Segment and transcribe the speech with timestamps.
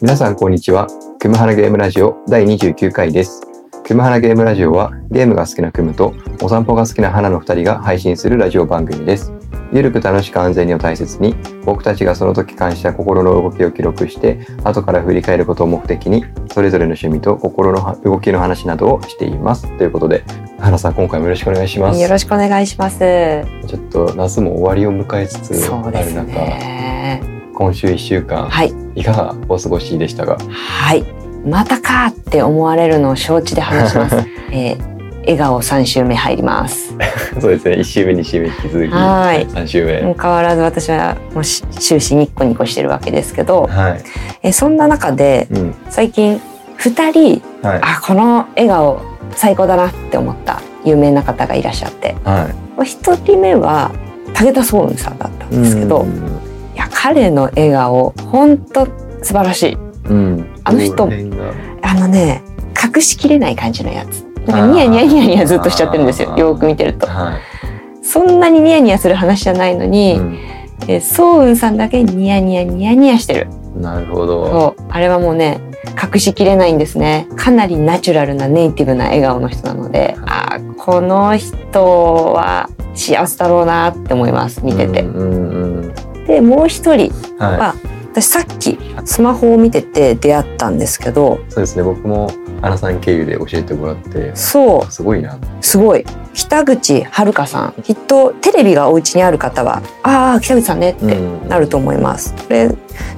[0.00, 0.86] 皆さんこんにちは。
[1.18, 3.42] クムハラゲームラジオ第29回です。
[3.84, 9.32] クムハラゲームラジオはゲームが好きなクムとお散歩が好きな花の2人が配信するラジオ番組です。
[9.72, 11.34] ゆるく楽しく安全にを大切に
[11.64, 19.66] 僕たちがその時感じた心の動きを記録して後から振り返ることを目的にそれぞれの趣味と心の動きの話などをしています。
[19.78, 20.22] ということで
[20.60, 22.00] 花さん今回もよろしくお願いします。
[22.00, 22.98] よろしくお願いします。
[23.66, 27.17] ちょっと夏も終わりを迎えつつそうですある中、ね。
[27.58, 28.72] 今週1週間はい。
[28.94, 30.38] いかがお過ごしでしたか？
[30.48, 31.02] はい。
[31.44, 34.16] またかって思われるのを承知で話します。
[34.52, 36.94] えー笑顔三週目入ります。
[37.38, 37.72] そうですね。
[37.74, 39.46] 1週目2週目引き続きはい。
[39.46, 44.00] 3週目、もう変わらず私はもうし終始ニッコニコしてるわけですけど、はい、
[44.42, 45.74] えーそんな中でうん。
[45.90, 46.40] 最近
[46.76, 47.78] 二人はい。
[47.82, 49.00] あこの笑顔
[49.34, 52.46] 最高だなって思った有名な方がいらっしゃって、は
[52.80, 52.84] い。
[52.86, 53.90] 一人目は
[54.32, 56.12] 武田壮雲さんだったんですけど、いや
[57.00, 58.86] 彼の笑顔本当
[59.22, 59.74] 素晴らしい。
[59.74, 61.08] うん、うん、あの人
[61.82, 62.42] あのね
[62.74, 64.22] 隠しきれない感じのやつ。
[64.48, 67.06] なんかニヤニヤニヤニヤずっとしちゃってるんですよよーく見てると。
[67.06, 67.38] は
[68.02, 70.38] そんなにニヤニヤする話じゃないのい、に、うん。
[70.88, 73.48] えーソウンさんだけニヤニヤニヤニヤしてる。
[73.76, 74.74] なるほど。
[74.76, 74.84] そう。
[74.88, 75.60] あれはもうね
[76.02, 77.28] 隠しきれないんですね。
[77.36, 87.74] かなりナチュラルなネイティブな笑顔の人なのであーこの人は幸せだろうなって思います見てて、うんうんでもう一人うん、はい、あ
[88.12, 91.82] 私さっきスマホを見てて出会ったんですけどそうですね。
[91.82, 94.92] 僕もアナさん経由で教えてもらってそう。
[94.92, 95.38] すごいな。
[95.60, 96.04] すごい。
[96.34, 97.82] 北口遥さん。
[97.82, 101.48] きっとテレビがお家にある方はああ北口さんねってん。
[101.48, 102.34] なると思います。
[102.34, 102.68] これ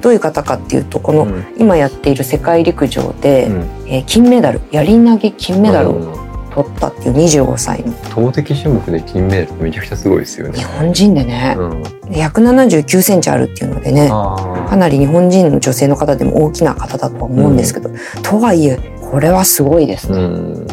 [0.03, 1.47] どういう方かっていうとこのうん。
[1.57, 3.61] 今やっている世界陸上で、うん。
[3.87, 4.61] えー金メダル。
[4.71, 7.93] やり投げ金メダルをうん取ったっていう25歳の。
[8.11, 10.59] 投擲種目で金メダルってめちゃくちゃすごいですよね。
[10.59, 11.55] 日本人でね。
[11.59, 17.91] うん、179センチあるっていうのでねあかなり日本人の女性の方でも大きな方だとは思うんですけど、
[18.23, 20.23] とはいえこれはすごいですうね。
[20.25, 20.67] ん。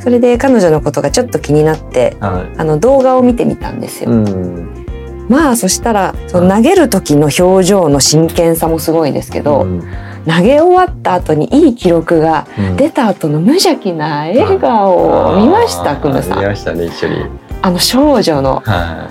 [0.00, 4.12] それで彼女のことがちょっと気になってはあの動画を見てみたんですい、よ。
[4.12, 4.86] うん。
[5.28, 9.82] まあそしたらその投げる時の表情の真剣さもすごいですけど、うん
[10.26, 12.76] 投げ終わった後にいい記録がうん。
[12.76, 16.38] 出た後の無邪気な笑顔を見ましたクムさん。
[16.40, 17.16] 見ましたね一緒に。
[17.62, 18.62] あの少女の。
[18.64, 19.08] は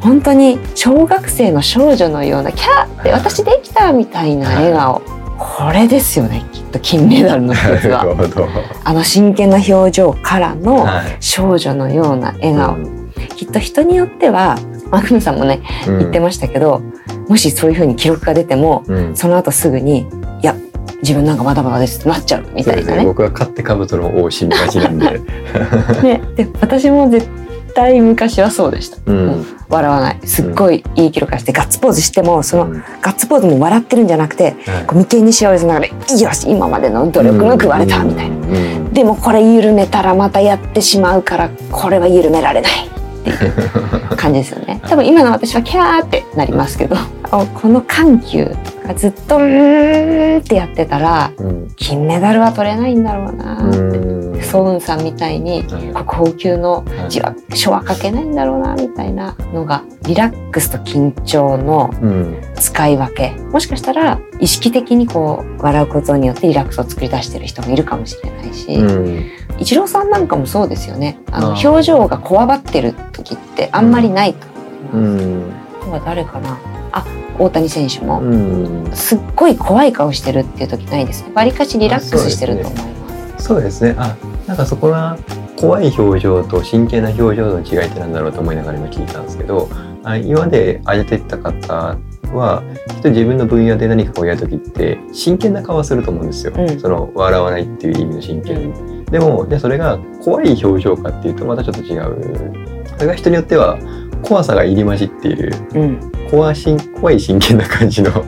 [0.00, 5.02] 本当に小学生の少女のようなキャーって私できたみたいな笑顔。
[5.38, 11.16] これですよねきっと金メダルのい一つなはあの真剣な表情からのはい。
[11.20, 12.74] 少女のような笑顔。
[12.76, 13.10] うん。
[13.36, 14.58] きっと人によっては
[14.90, 16.82] まあクムさんもね言ってましたけど
[17.30, 19.16] もしそういう風に記録が出てもうん。
[19.16, 20.00] その後すぐに
[20.42, 20.56] 「いや
[21.00, 23.04] 自分なんかまだまだです」ってなっちゃうみたいなね。
[23.04, 25.20] 僕は勝手兜の王子見がちなんで。
[26.02, 26.20] ね。
[26.34, 27.28] で私も絶
[27.72, 28.98] 対昔はそうでした。
[29.06, 29.46] うん。
[29.68, 30.18] 笑わない。
[30.24, 32.82] すっごいいい記録がしてガッツポーズしてもそのうん。
[33.00, 34.56] ガッツポーズも笑ってるんじゃなくて
[34.90, 35.86] う眉間にしわ寄せながら
[36.18, 38.34] 「よし今までの努力報われた」みたいな。
[38.34, 38.58] うんう
[38.88, 38.92] ん。
[38.92, 42.72] でもこれ緩めたらまたやってしまうからこれは緩められない
[43.20, 44.80] っていう感じですよね。
[44.88, 46.96] 多分今の私はキャーってなりますけど
[47.32, 51.60] あこの緩急がずっと「うーん」ってやってたらうん。
[51.76, 53.78] 金メダルは取れないんだろうなって。
[53.78, 54.42] うん。
[54.42, 55.62] ソウンさんみたいに
[55.94, 56.04] はい。
[56.06, 57.10] 高級のはい。
[57.10, 62.36] 字は書は書けないんだろうなみたいなのがリラックスと緊張のうん。
[62.56, 63.30] 使い分け。
[63.52, 69.24] もしかしたら意識的にこう笑うことによってリラックスを作り出してる人もいるかもしれないし、うん。
[69.58, 71.18] イチローさんなんかもそうですよね。
[71.30, 74.46] あの表情がこわばってる時ってあんまりないと
[74.94, 75.26] う思います。
[75.26, 75.42] ん。
[75.80, 76.58] あとは誰かな？
[76.92, 77.04] あ
[77.40, 78.90] 大谷選手も、うん。
[78.92, 81.32] すっごい怖い顔してるっていう時ないですね。
[81.34, 83.46] わりかしリラックスしてると思います。
[83.46, 83.94] そうですね。
[83.96, 84.14] あ
[84.46, 85.16] なんかそこは
[85.56, 89.68] 怖い表情と真剣な表情の違いってなんだろうと思いながら今聞いたんですけど
[90.02, 91.98] あ今まで挙げてった方
[92.32, 96.80] はきっと自分の分野で何かをやる時って真剣な顔はすると思うんですよ、うん。
[96.80, 102.84] その笑わないっていう意味の真剣、でもじゃあそれが怖い表情かっていうとまたちょっと違う。
[102.96, 103.78] それが人によっては
[104.22, 106.12] 怖さが入り混じっているうん。
[106.30, 108.24] 怖しん怖い真剣な感じの、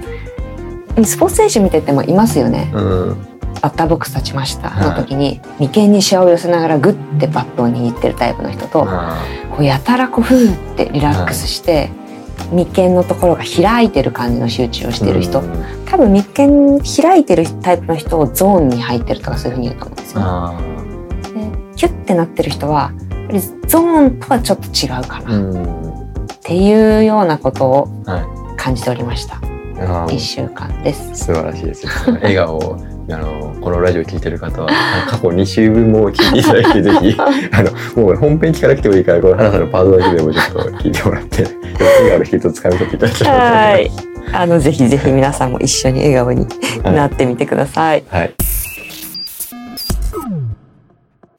[1.04, 2.70] スポーツ選手見ててもいますよね。
[2.74, 3.16] うん、
[3.60, 4.70] バッターボックス立ちました。
[4.70, 4.88] はい。
[4.90, 11.90] の時に眉間にシワを寄せながらグッてバットを握ってるタイプの人とあこうやたらこうふーってリラックスして
[12.50, 15.40] 眉間のところが開いてる感じの集中をしてる人。
[15.40, 15.64] うん。
[15.86, 20.20] 多分眉間開いてるタイプの人をゾーンに入ってるとかそういうふうに言うと思うんですよ。
[20.22, 20.60] あ。
[21.34, 22.92] でキュッてなってる人は
[23.26, 26.08] ぱりゾーンとはちょっと違うかなっん
[26.42, 29.36] ていうようなことをはい感じておりました
[29.80, 31.10] あー1週間です。
[31.26, 31.92] 素晴らしいですよ。
[32.22, 32.76] 笑顔を
[33.10, 34.68] あのこのラジオ聞いてる方は
[35.10, 37.16] 過去2週分も聞いていただいてぜひ
[37.52, 37.62] あ
[37.96, 43.54] のもう本編聞かなくてもいいからこの花さんのパートだけでもちょっと聞いてもらって笑顔の一つ掴み取っていただきたいと思います。
[43.56, 43.90] はい
[44.34, 46.46] あのぜひぜひ皆さんも一緒に笑顔に
[46.84, 48.04] なってみてください。
[48.08, 48.34] はい。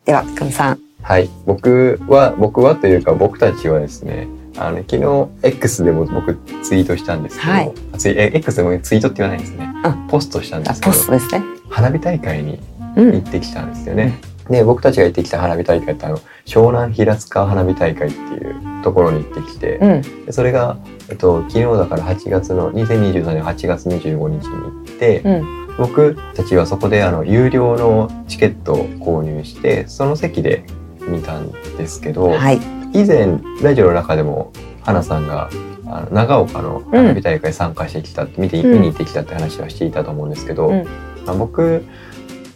[0.05, 0.79] では、くむさん。
[1.03, 1.29] はい。
[1.45, 4.27] 僕は、僕はというか僕たちはですね、
[4.57, 9.69] あの、昨日 X でも僕ツイートしたんですけど、はい X でもツイートって言わないですね。
[9.85, 11.43] うんポストしたんであすけど、ポストですね。
[11.69, 12.59] 花火大会に
[12.95, 13.11] うん。
[13.13, 14.19] 行ってきたんですよね。
[14.49, 20.25] で、僕たちが行ってきた花火大会ってあの、湘南平塚花火大会っていうところに行ってきて、うん。
[20.25, 20.77] でそれが、
[21.09, 25.63] えっと、昨日だから8月の、2023年8月25日に行って、うん。
[25.77, 30.65] 僕たちはそこであの、有料のチケットを購入して、その席で
[31.07, 32.59] 見たんですけど、はい。
[32.93, 34.51] 以前、ラジオの中でも、
[34.81, 35.49] 花さんが、
[35.85, 40.85] あの長岡の花火大会参加してきたって、見て、うん見に行ってきたって話はしていたと思うんですけど、うん
[41.25, 41.83] まあ僕、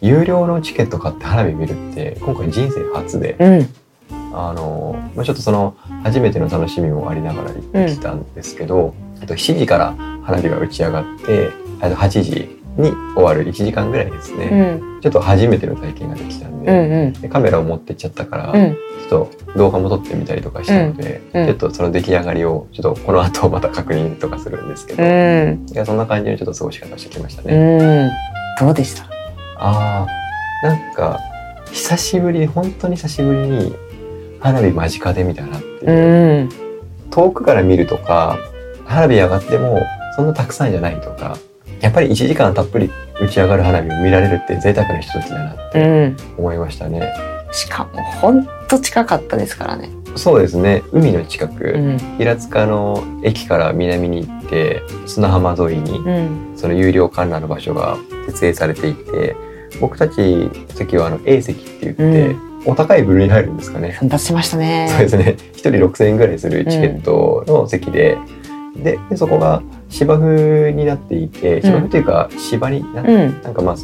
[0.02, 3.70] 有料のチケット買って花火見るって、今回人生初で、うん。
[4.34, 11.50] あの、まあ、ちょっとその初めての楽しみもありながら行ってきたんですけど、えっと7時から花火が打ち上がって、
[11.82, 14.76] あと8時に終わる1時間ぐらいですうね。
[14.76, 15.00] ん。
[15.02, 16.64] ちょっと初めての体験ができたんうん。
[16.64, 16.72] で、
[17.14, 17.22] うん。
[17.22, 18.76] でカメラを持ってっちゃったから、うん。
[19.10, 25.66] ちょっと動画も撮ってみたりとかしたので、うんうんちょっとその出来上がりをちょっとこの後また確認とかするんですけど、うん。
[25.72, 28.12] いやそんな感じのちょっと過ごし方してきましたね。
[28.62, 28.66] うん。
[28.68, 29.04] どうでした？
[29.60, 30.06] あ
[30.64, 31.20] あ、なんか
[31.72, 33.76] 久しぶりに本当に久しぶりに
[34.40, 35.92] 花火間近で見たなっていう。
[35.92, 36.50] うん。
[37.10, 38.38] 遠くから見るとか
[38.86, 39.82] 花火上がっても
[40.16, 41.38] そんなたくさんじゃないとか
[41.82, 42.90] やっぱり1時間たっぷり
[43.20, 46.18] 打ち上がる花火を見られるって贅沢なひとときだなってうん。
[46.38, 47.14] 思いましたね。
[47.52, 49.90] しかも、ほんと近かったですからね。
[50.16, 51.98] そうですね海の近く、うん。
[52.18, 56.54] 平塚の駅から南に行って砂浜沿いにうん。
[56.56, 59.36] その有料観覧の場所が設営されていて
[59.80, 62.36] 僕たち席はあの A 席って言って、
[62.66, 63.98] お高い部類に入るんですかね。
[64.02, 64.88] 出しましたね。
[64.90, 65.36] そうですね。
[65.52, 68.18] 一人6000円ぐらいするチケットの席で、
[68.76, 73.42] ででそこが芝生になっていて、芝生というか芝になん。
[73.42, 73.76] なんかまあ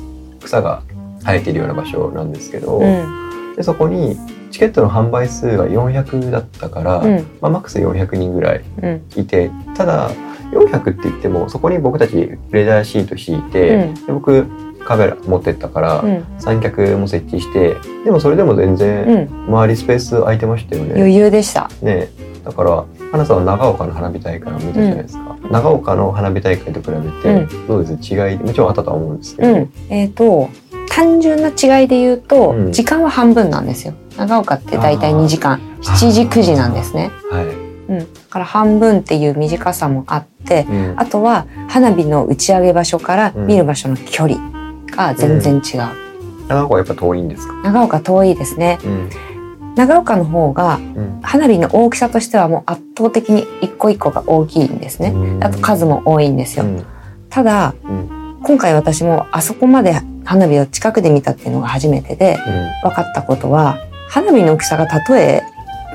[0.44, 0.84] 草が
[1.22, 3.56] 生えているような場所なんですけど、うん。
[3.56, 4.18] でそこに
[4.52, 7.16] チケットの販売数が400だったから、うん。
[7.42, 9.02] まあ、マックス400人ぐらいうん。
[9.16, 10.12] いて、ただ
[10.52, 14.46] 400って言ってもそこに僕たちレジャーシート敷いて、うんで僕
[14.84, 16.26] カメラ持ってったから、うん。
[16.40, 19.46] 三脚も設置してでもそれでも全然うん。
[19.48, 20.96] 周りスペース空いてましたよね。
[20.96, 21.70] 余裕でした。
[21.82, 22.10] ね
[22.44, 28.14] だから花さんは長岡の花火大会を見たじゃないですか、長岡の花火大会と比べてどうです？
[28.14, 29.72] 違いもちろんあったとは思うんですけど、うん。
[29.90, 30.50] えっ、と、
[30.90, 32.72] 単純な違いで言うと、うん。
[32.72, 33.94] 時間は半分なんですよ。
[34.18, 35.26] 長岡ってだいたいあー。
[35.26, 37.12] 2時間、7時9時なんですね。
[37.30, 38.00] はい、うん。
[38.00, 40.94] だから半分っていう短さもあって、うん。
[40.98, 44.40] あとは花火の打ち上げ場所から見る場所の距離
[44.88, 46.04] が全然違う。
[46.48, 48.80] 長岡はやっぱ遠いんですか、長岡遠いですね。
[49.76, 51.20] うん長岡の方がうん。
[51.24, 55.10] 花火の大きさとしてはもう圧倒的に一個一個が大きいんですね。
[55.10, 55.44] うん。
[55.44, 56.66] あと数も多いんですよ。
[56.66, 56.86] うん。
[57.30, 58.40] ただ、うん。
[58.44, 62.38] 今回私もあそこまで花火を近くで見たっていうのが初めてで
[62.84, 63.78] 分かったことは
[64.10, 65.42] 花火の大きさがたとえ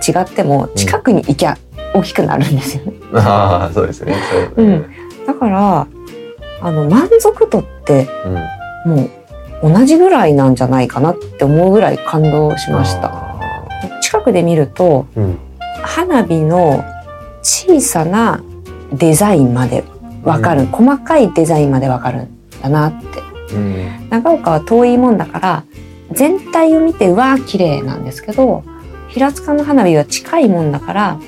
[0.06, 1.58] 違っても近くに行きゃ
[1.94, 2.92] 大きくなるんですよね。
[3.12, 4.16] うん、ああそうですね。
[4.56, 4.90] そう、うん。
[5.26, 5.86] だから
[6.62, 8.08] あの満足度って
[8.84, 8.94] うん。
[8.96, 13.27] もう同じぐらいなんじゃないかなって思うぐらい感動しました。
[14.08, 15.38] あ近くで見るとーうん。
[15.82, 16.84] 花火の
[17.42, 18.42] 小さな
[18.92, 19.84] デザインまで
[20.22, 20.66] わかる、うん。
[20.68, 22.28] 細かいデザインまでわかるん
[22.62, 23.54] だなって。
[23.54, 24.08] うん。
[24.10, 25.64] 長岡は遠いもんだから
[26.10, 28.64] 全体を見てうわー綺麗なんですけど
[29.08, 31.20] 平塚の花火は近いもんだから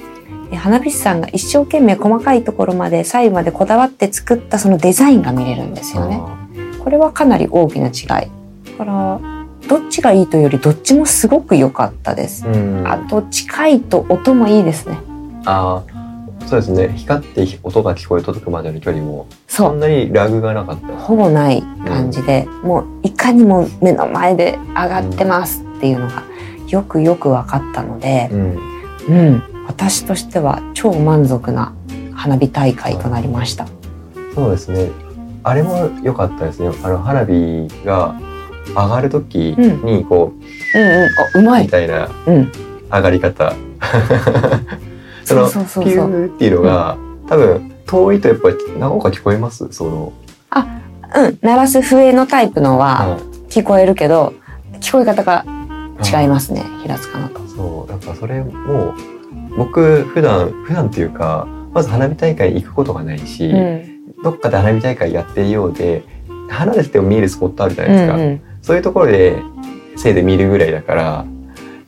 [0.52, 6.20] え花火師さんが一生懸命細かいところまで細部までこだわって作ったそのデザインが見れるんですよね。
[6.82, 8.06] これはかなり大きな違い。
[8.06, 8.28] だ
[8.78, 9.39] から
[9.70, 12.44] どっちがいいというよりどっちもすごく良かったです。
[12.44, 14.98] うんあと近いと音もいいですね。
[15.44, 26.24] あーそうですね光って音が聞こえ届くまでの距離もそそんなにラグがなかったほぼない感じで、もういかにも目の前で上がってますっていうのが
[26.66, 28.58] よくよく分かったので、うん
[29.08, 31.72] うん、私としては超満足な
[32.12, 33.68] 花火大会となりました。
[34.34, 34.90] そうですね。
[35.44, 36.70] あれも良かったですね。
[36.82, 38.18] あの花火が
[38.74, 40.32] 上がる時にこ
[40.74, 41.64] う、うんうん、あうまい。
[41.64, 42.52] みたいなうん、
[42.90, 43.54] 上がり方。
[45.24, 46.96] そのそうそうそうピューっていうのが、
[47.28, 49.68] 多分遠いとやっぱり長岡聞こえます？
[49.70, 50.12] その、
[51.14, 54.32] うん、鳴らす笛のタイプのははい聞こえるけど、
[54.80, 55.44] 聞こえ方が
[56.04, 57.40] 違いますね、平塚のと。
[57.48, 58.94] そう、なんかそれも
[59.56, 66.02] 僕普段普段っていうか、まず花火大会行くことがないし、うん、どっかで花火大会やってるようで、
[66.48, 68.14] 離れてても見えるスポットあるじゃないですか。
[68.14, 69.36] うんうんそういうところで
[69.96, 71.24] せいで見るぐらいだから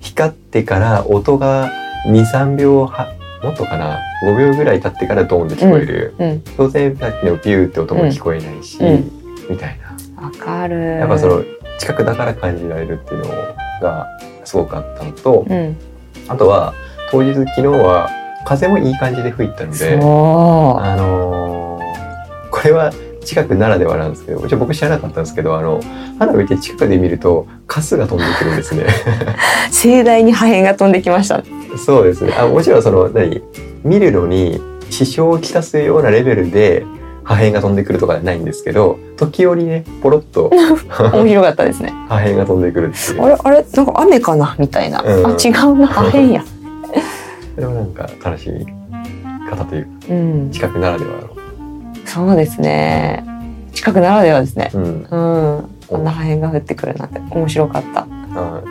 [0.00, 1.70] 光ってから音が
[2.08, 3.12] 23秒は
[3.42, 9.10] もっとかな？5秒ぐらい経ってからドーンって聞こえる、うん当然さっきのビューって音も聞こえないし、うん
[9.50, 9.78] みたい
[10.16, 10.24] な。
[10.24, 10.80] わかる。
[10.80, 11.44] やっぱその
[11.78, 13.28] 近くだから感じられるっていうの
[13.80, 14.08] が
[14.44, 15.76] すごくあったのと、うん。
[16.28, 16.72] あとは
[17.10, 18.08] 当日昨日は
[18.44, 22.92] 風もいい感じで吹いたのでそあのーこれは
[23.24, 25.80] 近くならではなんですけど一応僕知らなかったんですけどあの
[26.18, 28.84] 花火って近くで見るとカスが飛んでくるんですね。
[28.84, 28.86] う
[29.72, 31.42] 盛大に破片が飛んできました。
[31.84, 32.34] そうですね。
[32.38, 33.42] あもちろんその何？
[33.84, 34.60] 見るのに
[34.90, 36.84] 支障をきたすようなレベルで
[37.24, 40.50] 破片が飛んでくるとかじゃないんですけど時折ねポロッと
[41.14, 41.92] 面白かったですね。
[42.08, 43.64] 破片が飛んでくるあれあれ？
[43.74, 44.54] なんか雨かな？
[44.58, 45.26] みたいな、うん。
[45.26, 45.86] あ違うな。
[45.86, 46.44] 破片や。
[47.54, 48.66] それもなんか楽しみ
[49.48, 50.50] 方というかうん。
[50.50, 51.31] 近くならではの
[52.06, 53.24] そうですね。
[53.72, 54.70] 近くならではですね。
[54.74, 54.82] うん。
[54.82, 54.88] う
[55.58, 55.68] ん。
[55.88, 57.20] こんな破片が降ってくるなんて。
[57.30, 58.00] 面白かった。
[58.02, 58.62] は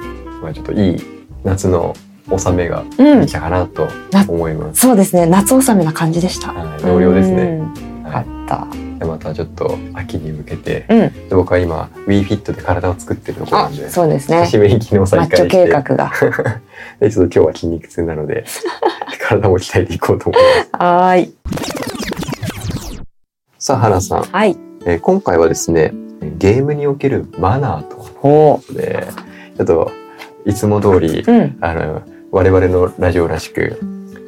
[0.41, 0.43] い。
[0.43, 0.97] まあちょっといい
[1.43, 1.93] 夏の
[2.29, 3.21] 納めがうん。
[3.21, 3.88] できたかなと
[4.27, 4.81] 思います。
[4.81, 5.25] そうですね。
[5.25, 6.53] 夏納めな感じでした。
[6.53, 6.81] はい。
[6.81, 7.59] 同僚ですね。
[8.03, 8.67] はった。
[8.77, 9.00] い。
[9.00, 11.29] でまたちょっと秋に向けて、うん。
[11.29, 14.41] で僕は今 WeFit で体を作ってるところあなんで、そうですね。
[14.41, 16.11] 久しぶりに昨日マ再ッチョ計開して、画が。
[17.01, 18.45] でちょっと今日は筋肉痛なので
[19.27, 20.69] 体も鍛えていこうと思います。
[20.73, 21.33] はーい
[23.62, 24.58] さあ花さん、はい。
[24.88, 25.94] えー今回はですね
[26.39, 29.08] ゲームにおけるマナーというほことで
[29.56, 29.91] ちょっと
[30.46, 31.58] いつも通りううん。
[31.62, 32.01] あの
[32.32, 33.77] 我々のラジオらしく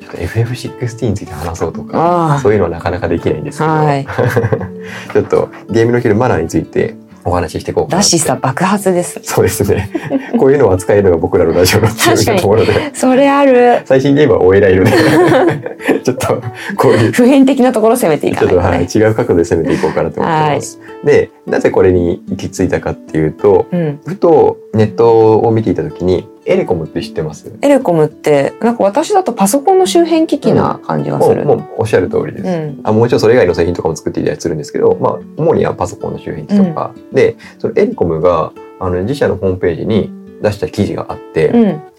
[0.01, 4.05] ちょっと FF16 について話そうとかそういうのはなかなかできないんですけど、はい。
[5.13, 9.19] ちょっとゲームにおけるマナーについてお話ししていこうかならとしさ爆発です。
[9.23, 9.89] そうですね。
[10.37, 12.91] こういうのを扱えるのが僕らのラジオの強みなところで。
[12.93, 13.81] それある。
[13.85, 14.91] 最新ゲームはお偉いので。
[16.03, 16.41] ちょっと
[16.75, 17.11] こういう。
[17.11, 20.79] 普遍的なところ攻めていちょっと、はい、かないとね違う角度で攻めていこうかなと思ってます。
[21.03, 23.99] でなぜこれに行き着いたかっていうとうん。
[24.05, 27.51] ふとネットを見ていた時にエレコムって知ってます？
[27.61, 32.45] エレコムってなんか私だとパソコンの周辺機器な感じがする、もうもうおっしゃる通りです。
[32.45, 32.81] うん。
[32.83, 41.49] あもちろんそれ以外の製品とかも作っていたりするんですけど、まあ、主にはパソコンの周辺機とか、でそのエレコムがあの自社のホームページに出した記事があって、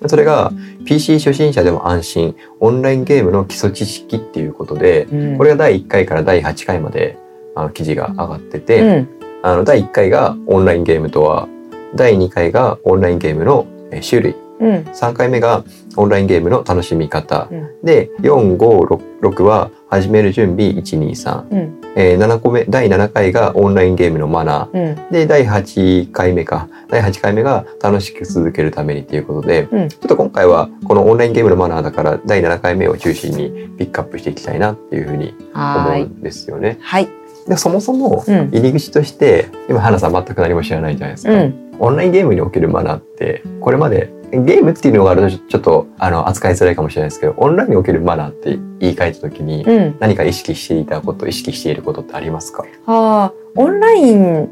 [0.02, 0.08] うん。
[0.08, 0.52] それが
[0.84, 5.38] PC 初心者でも安心オンラインゲームの基礎知識っていうことでうん。
[5.38, 7.16] これが第1回から第8回まで
[7.54, 9.08] あの記事が上がってて、うん。
[9.42, 11.48] あの第1回がオンラインゲームとは
[11.94, 14.36] 第2回がオンラインゲームのえ種類。
[14.60, 14.70] うん。
[14.92, 15.64] 3回目が
[15.96, 17.68] オンラインゲームの楽しみ方、うん。
[17.82, 21.80] で4566は始める準備123、うん。
[21.96, 24.94] えー7個目第7回がオンラインゲームのマナー。
[25.06, 25.12] うん。
[25.12, 26.68] で第8回目か。
[26.88, 29.88] 第8回目が楽しく続けるためにっていうことで、うん。
[29.88, 36.78] ちょっと今回はこのオンラインゲームのマナーだから第7回目を中心にピックアップしていきたいなっていうふうに思うんですよね。
[36.80, 37.08] はい。
[37.48, 38.48] でそもそもうん。
[38.50, 41.32] 入り口として今花さん全く何も知らないじゃないですか。
[41.78, 49.96] うんオンラインゲームにおけるマナーってこれまでゲームっていうのがあるとちょっとあの扱いづらいかもしれないですけどオンラインにおけるマナーって言い換えた時にうん。
[50.00, 54.48] 何か意識していたこと意識していることってありますか、あーオンライン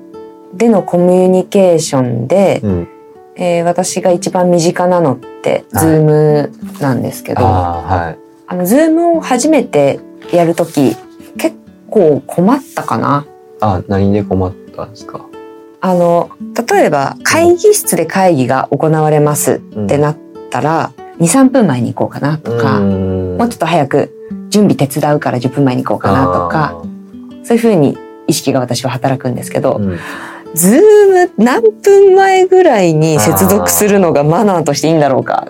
[0.55, 2.89] でのコミュニケーションで、うん、
[3.37, 5.87] えー私が一番身近なのってはい。
[5.87, 8.19] Zoom なんですけど、はい。
[8.47, 9.99] あの Zoom を初めて
[10.33, 10.95] やるとき
[11.39, 11.57] 結
[11.91, 13.27] 構困ったかな。
[13.61, 15.25] あ何で困ったんですか、
[15.85, 16.31] あの
[16.71, 19.85] 例えば会議室で会議が行われますうん。
[19.87, 20.17] ってなっ
[20.49, 23.37] たら23分前に行こうかなとか、うん。
[23.37, 26.81] もうちょっと早く準備手伝うから10分前に行こうかなとか
[27.43, 27.99] そういうふうに
[28.29, 29.99] 意識が私は働くんですけど、うん。
[30.55, 30.81] ズー
[31.29, 35.49] ム何分前ぐらいに接続するのがマナーとしていいんだろうか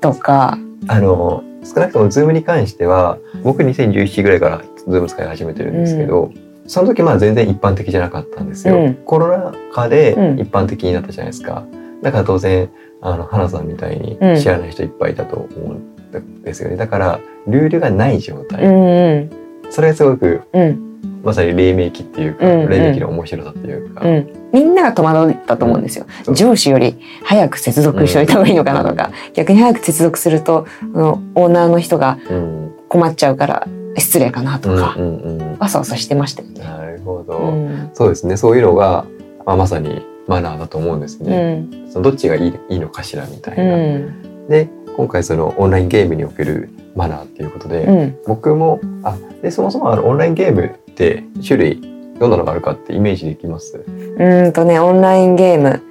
[0.00, 0.58] とか。
[0.88, 6.32] あの少なくとも Zoom に関しては僕2017ぐらいから Zoom 使い始めてるんですけど、
[6.70, 8.94] その時まあ全然一般的じゃなかったんですよ、うん。
[9.04, 10.38] コロナ禍でうん。
[10.38, 11.64] 一般的になったじゃないですか。
[12.00, 14.36] だから当然あの花さんみたいにうん。
[14.38, 16.76] 知らない人いっぱいいたと思うんですよね。
[16.76, 19.70] だからルールがない状態、うんうん。
[19.70, 20.86] それがすごくうん。
[21.24, 22.68] まさに黎明期っていうか、うんうん。
[22.68, 26.06] 黎明期の面白さっていうか、うん、みんなが戸惑ったと思うんですよ。
[26.22, 26.36] そう。
[26.36, 32.70] 上司より早く接続しといた方がいいのかなとか、逆に早く接続するとあのオーナーの人がうん。
[32.88, 36.60] 困っちゃうから失礼かなとか、うんうんうんわさわさしてましたよね。
[36.64, 37.90] なるほど、うん。
[37.94, 38.36] そうですね。
[38.36, 39.04] そういうのが、
[39.46, 41.90] まあ、まさにマナーだと思うんですうね、ん。
[41.90, 44.48] そのどっちがいいいいのかしらみたいうな、ん。
[44.48, 48.18] で今回そのオンラインゲームにおけるマナーっていうことで、うん。
[48.26, 51.80] 僕もあでそもそもあのオンラインゲームって種類
[52.18, 53.76] どんなのがあるかってイメージできます？
[53.78, 55.82] うーんとねオンラインゲーム。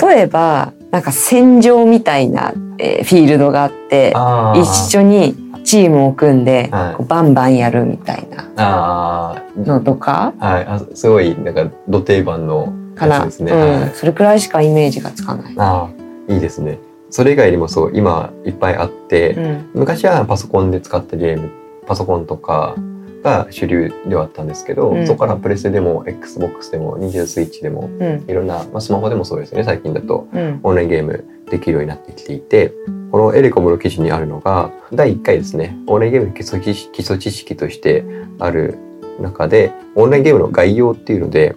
[0.00, 4.12] 例えば、なんか戦場みたいな、えーフィールドがあって
[4.54, 7.04] 一緒にチームを組んで、はい。
[7.04, 8.26] バンバンやるみたい
[8.56, 9.42] な。
[9.56, 10.34] のとか？
[10.38, 10.64] はい。
[10.66, 13.90] あすごいなんか土定番のやつですね、うんはい。
[13.94, 15.54] それくらいしかイメージがつかない。
[15.58, 16.34] あー。
[16.34, 16.78] いいですね。
[17.10, 19.70] それ以外にもそう今いっぱいあって、うん。
[19.74, 21.50] 昔はパソコンで使ったゲーム
[21.86, 22.76] パソコンとか
[23.22, 25.06] が主流ではあったんですけど、うん。
[25.06, 28.24] そこからプレステでも XBOX でも Nintendo Switch でもうん。
[28.28, 29.64] いろんな、まあ、スマホでもそうですね。
[29.64, 30.60] 最近だとうん。
[30.62, 32.72] オンラインゲームできるようになってきていて
[33.12, 38.04] このエレコムの記事にあるのが第1回ですねオンラインゲームの基礎知識基礎知識として
[38.38, 38.78] ある
[39.20, 41.54] 中でオンラインゲームの概要っていうので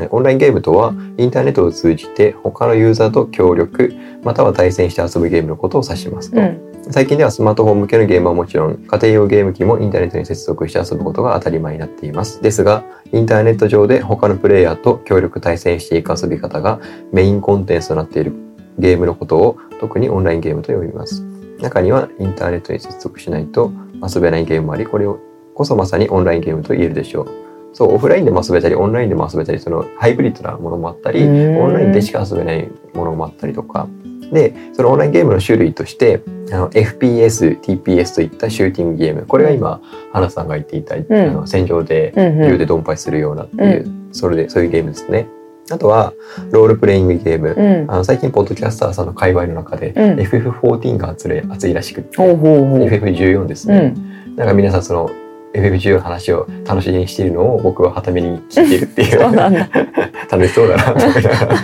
[0.00, 6.72] えオンラインゲームとはインターネットを通じて他のユーザーと協力または対戦して遊ぶゲームのことを指しますと、うん。
[6.90, 12.42] 最近ではスマートフォン向けのゲームはもちろん家庭用ゲーム機もインターネットに接続して遊ぶことが当たり前になっています。
[12.42, 12.82] ですが
[13.12, 16.80] インターネット上で他のプレイヤーと協力対戦していく遊び方が
[17.12, 18.43] メインコンテンツとなっている
[18.78, 21.22] ゲームのことを特にオンラインゲームと呼びます。
[21.60, 25.18] 中にはインターネットに接続しないと遊べないゲームもありこれを
[25.54, 27.28] こそまさにオンラインゲームと言えるでしょう。
[27.72, 33.88] そうオフラインでも遊べたりオンラインでも遊べたりそのハイブリッドなものもあったりうんオンラインでしか遊べないものもあったりとか。
[34.32, 39.26] でそのオンラインゲームの種類としてあの FPS、TPS といったシューティングゲーム。
[39.26, 39.80] これが今
[40.12, 45.26] 花さんが言っていた、んあの戦場でうん銃でドンパチするようなっていう、それでそういうゲームですね。
[45.70, 46.12] あとは
[46.50, 47.90] ロールプレイングゲーム、うん。
[47.90, 50.20] あの最近ポッドキャスターさんの界隈の中で、うん。
[50.20, 52.78] FF14 が熱い熱いらしくって、ほうほうほう。
[52.86, 53.94] FF14 ですね。
[53.96, 54.36] うん。
[54.36, 55.10] なんか皆さんその
[55.54, 59.20] FF14 の話を楽しみにしているのを僕ははために聞いているっていう。
[59.20, 59.70] そうなんだ。
[60.30, 60.82] 楽しそうだな。
[60.82, 61.58] と思いながら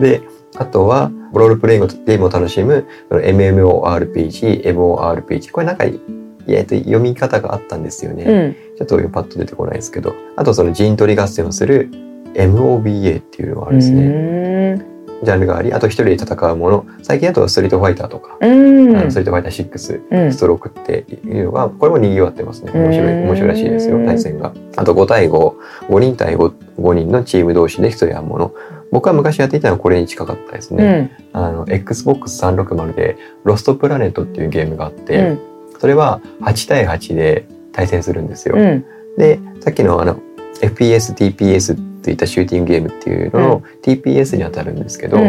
[0.00, 0.20] で
[0.56, 8.76] あとはロールプレイングゲームを楽しむ MMORPG、MORPG これなんかえっと読み方があったんですよね、うん。
[8.76, 10.14] ちょっとパッと出てこないですけど。
[10.36, 11.88] あとその陣取り合戦をする
[12.34, 16.86] MOBA っていうのがあるんですね、ねジャンルがありあと一人で戦うもの。
[17.02, 18.96] 最近だとストリートファイターとか、うん。
[18.96, 20.32] あのストリートファイター6うん。
[20.32, 22.72] ストロークっていうのがこれも賑わってますね。
[22.72, 24.52] 面白いうん面白いらしいですよ対戦が。
[24.76, 28.54] あと5対55人対 5, 5人のチーム同士で競い合うもの。
[28.90, 31.10] 僕は昔やっていたのはこれに近かったですうね、ん。
[31.32, 35.40] あの XBOX360 でロストプラネットっていうゲームがあって、うん。
[35.78, 38.84] それは8対8で対戦するんですよ、うん。
[39.16, 40.20] でさっきのあの
[40.60, 45.26] FPS、TPS といったシューティングゲームっていうのの、TPS に当たるんですけど、うんう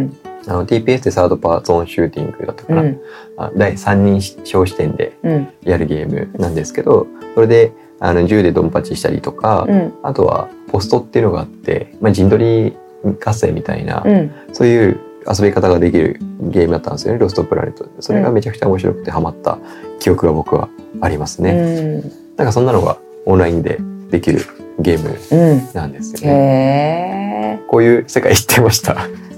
[0.00, 3.00] んあの TPS ってサードパーゾーンシューティングだったかな、うん。
[3.38, 5.48] あ第3人称視点でうん。
[5.62, 9.94] やるゲームなんですけどそれであの銃でドンパチしたりとか、うん。
[10.02, 12.76] あとはポストっていうのがあって、まあ、陣取り
[13.24, 14.32] 合戦みたいな、うん。
[14.52, 17.20] そういう遊び方ができるゲームだったんですよね。
[17.20, 17.88] ロストプラネット。
[18.00, 19.58] それがめちゃくちゃ面白くてハマった
[20.00, 20.68] 記憶が僕は
[21.00, 22.12] ありますね、うん。
[22.36, 23.78] なんかそんなのがオンラインで
[24.10, 24.40] できる
[24.78, 27.58] ゲームうんなんですへよね。
[27.62, 28.96] えこういう世界知ってました。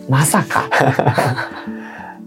[0.09, 0.64] まさか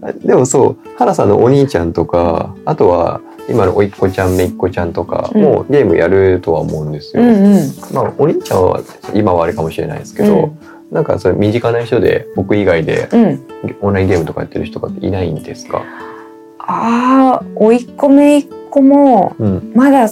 [0.24, 3.20] でもそう、原さんのお兄ちゃんとか、あとは
[3.50, 7.22] 今のおいっ子ちゃん、めいっ子ちゃんとかうんもゲームやるとは思うんですよ。
[7.22, 7.60] うんうん
[7.92, 8.80] まあお兄ちゃんは
[9.14, 10.50] 今はあれかもしれないですけど、
[10.90, 13.40] なんかそれ身近な人で僕以外でうんうん
[13.82, 15.82] オンラインゲームとかやってる人がいないんですか。
[16.58, 20.08] ああ甥っ子姪っ子もうんまだあ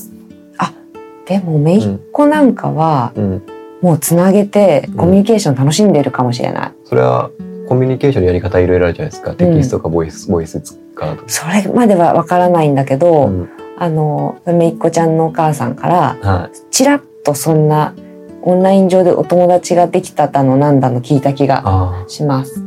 [1.28, 3.42] でも姪っ子なんかはうん。
[3.80, 7.30] もうつなげてコミュニケーション楽しんでるかもしれない、それは
[7.68, 9.34] コミュニケーションのやり方いろいろあるじゃないですか。
[9.34, 10.60] テキストかボイス、ボイス
[10.96, 11.16] か。
[11.28, 13.48] それまではわからないんだけど、うん
[13.80, 16.72] あの姪っ子ちゃんのお母さんからはい。
[16.72, 17.94] ちらっとそんな
[18.42, 22.04] オンライン上でお友達ができただのなんだの聞いた気が。
[22.08, 22.64] します。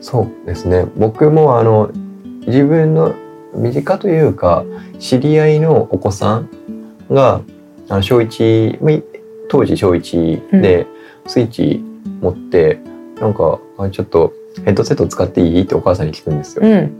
[0.00, 1.90] そうですね僕もあの
[2.46, 3.14] 自分の
[3.54, 4.64] 身近というか
[4.98, 6.48] 知り合いのお子さん
[7.10, 7.42] が
[7.88, 8.94] あの小一まあ
[9.48, 10.86] 当時小一で
[11.26, 11.84] スイッチ
[12.20, 12.78] 持って、
[13.20, 14.32] なんかあちょっと
[14.64, 15.62] ヘッドセット使っていい？
[15.62, 16.62] ってお母さんに聞くんですよ。
[16.64, 16.92] うん。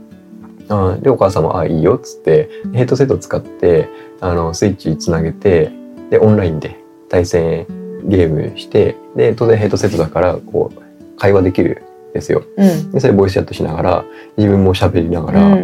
[0.67, 3.87] あでお母さんも「あいいよ」っつってヘッドセット使って
[4.19, 5.71] あのスイッチつなげて
[6.09, 6.75] でオンラインで
[7.07, 7.67] 対戦
[8.05, 12.43] ゲームしてで当然ヘッドセットだからこう会話できるんですよ。
[12.57, 12.91] うん。
[12.91, 14.05] でそれボイスチャットしながら
[14.37, 15.55] 自分も喋りながうら、んう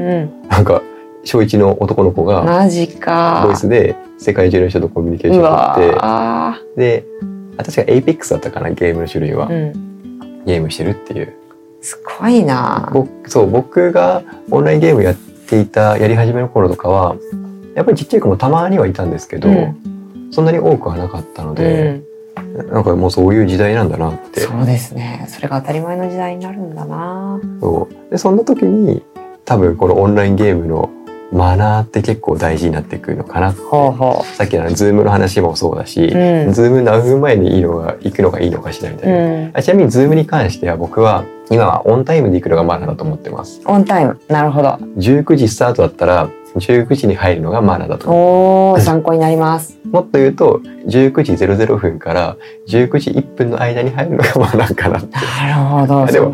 [0.46, 0.48] ん。
[0.50, 0.82] なんか
[1.24, 3.44] 小一の男の子がマジか。
[3.46, 7.06] ボイスで世界中の人とコミュニケーシうョン取ってわで
[7.58, 10.46] あ確か APEX だったかなゲームの種類は、ーうん。
[10.46, 11.34] ゲームしてるっていう
[11.82, 12.90] すごいな。
[12.94, 17.16] 僕そう僕がオンラインゲームやっていたやり始めの頃とかは
[17.76, 19.92] やっぱりちっちゃい子もたまにはいたんですけど、うん
[20.34, 22.02] そんなに多くはなかったのうで、
[22.38, 25.26] ん、なんかもうそういう時代なんだなってそうですね。
[25.28, 27.38] それが当たり前の時代になるんだな。
[27.60, 29.04] そうでそんな時に
[29.44, 30.90] 多分このオンラインゲームの
[31.32, 36.18] マナーって結構大事になってくるのかなほうほさっきのズームの話もそうだし、う。
[36.18, 36.54] うん。
[36.54, 39.52] ズーム何分前にいいのが行くのがいいのかしらみたいな、うん。
[39.54, 44.20] あちなみにズームに関しては僕は今はオンタイムで行くのがマナーだと思ってますオンタイム。
[44.28, 44.70] なるほど。
[44.98, 49.81] 19時スタートだったら19時に入るのがマナーだと思参考になります。
[49.92, 55.10] うもっと言うと19時00分から19時1分の間に入るのがマナーかなって。
[55.16, 56.34] なるほどでも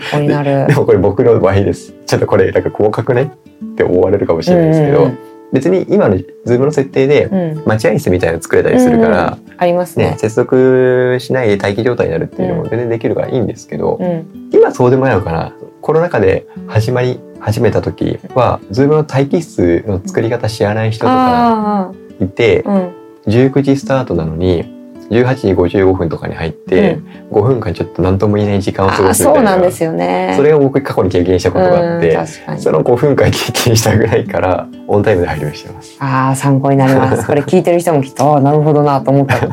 [0.68, 1.94] でもこれ僕の場合です。
[2.06, 3.30] ちょっとこれなんか細かくないっ
[3.76, 5.18] て思われるかもしれないですけど、うん。
[5.54, 7.52] 別に今の Zoom の設定でうん。
[7.52, 10.12] うん待合室みたいなの作れたりするから、ありますね。
[10.12, 14.50] ね、接続しないで待機状態になるっていうのも全然できるからいいんですけど、うん。
[14.54, 15.54] 今そうでもないのかな。
[15.82, 21.92] コロナ禍で始まり始めた時は Zoom の待機室の作り方知らない人とかあ
[22.22, 24.66] いてあうん19時スタートなのに
[25.10, 27.00] 18時55分とかに入って、
[27.32, 30.34] 5分間ちょっと何とも言えない時間を過ごすみたいうなそなんですよね。
[30.36, 32.18] それを僕過去に経験したことがあって、
[32.58, 35.96] その5分間経験したぐらいからオンタイムで入るようにしてます。
[36.00, 37.26] ああ参考になります。
[37.28, 39.38] これ聞いてる人もきっとああなるほどなと思った。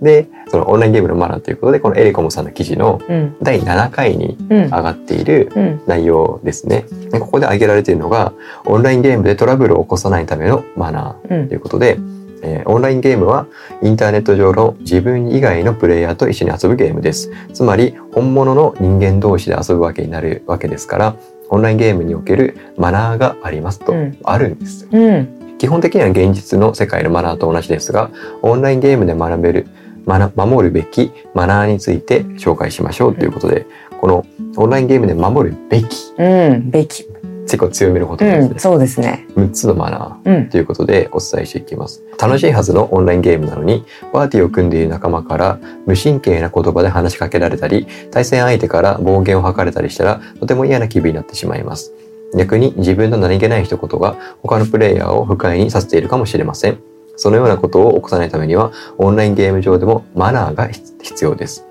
[0.00, 3.36] でそのオンラインゲームのマナーということでこのエレコムさんの記事のうん。
[3.42, 4.64] 第7回にうん。
[4.64, 5.80] 上がっているうん。
[5.86, 6.84] 内容ですね。
[7.10, 8.32] でここで挙げられているのが
[8.64, 11.38] オンラインゲームでトラブルを起こさないためのマナうん。
[11.42, 11.98] ーということで、
[12.42, 13.46] えーオンラインゲームは
[13.82, 17.30] インターネット上の自分以外のプレイヤーと一緒に遊ぶゲームです。
[17.52, 21.16] つまり本物の人間同士で遊ぶわけになるわけですから
[21.48, 24.18] オンラインゲームにおけるマナーがありますと、うん。
[24.22, 24.88] あるんですよ。
[24.92, 25.58] うん。
[25.58, 28.10] 基本的には現実の世界のマナーと同じですが
[28.42, 29.66] オンラインゲームで学べる
[30.06, 33.66] 学守るべきマナーについて紹介しましょうということで、
[34.00, 34.24] この
[34.56, 36.70] オンラインゲームで守るべきうん。
[36.70, 37.04] べき
[37.50, 39.26] 結構強めることですね、うんそうですね。
[39.34, 40.34] 6つのマナうん。
[40.44, 42.02] ーということでお伝えしていきます。
[42.20, 51.92] 楽しいはずのオンラインゲームなのにパーティーを組んでいる仲間から無神経な言葉で話しかけられたり対戦相手から暴言を吐かれたりしたらとても嫌な気分になってしまいます。
[52.36, 56.78] 逆に自分の何気ない一言が他のプレイヤーを不快にさせているかもしれません。
[57.16, 61.66] そのようなことを起こさないためにはオンラインゲーム上でもマナーが必必要です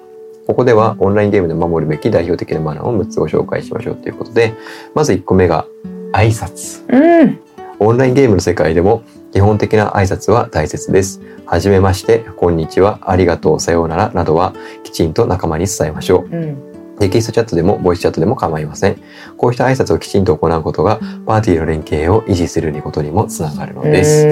[0.50, 4.56] ここではオンラインゲームで守るべき代表的なマナーを6つご紹介しましょうということで
[4.96, 5.68] まず1個目が
[6.12, 7.40] 挨拶うん
[7.78, 11.22] オンラインゲームの世界でも基本的な挨拶は大切です。
[11.46, 16.36] はじめまして、こんにちは、ありがとう、さようならなどはきちんと仲間に伝えましょう。
[16.36, 16.58] うん
[17.00, 19.00] テキストチャットでもボイスチャットでも構いません。
[19.38, 24.26] こうした挨拶をきちんと行うことがパーティーの連携を維持することにもつながるのです。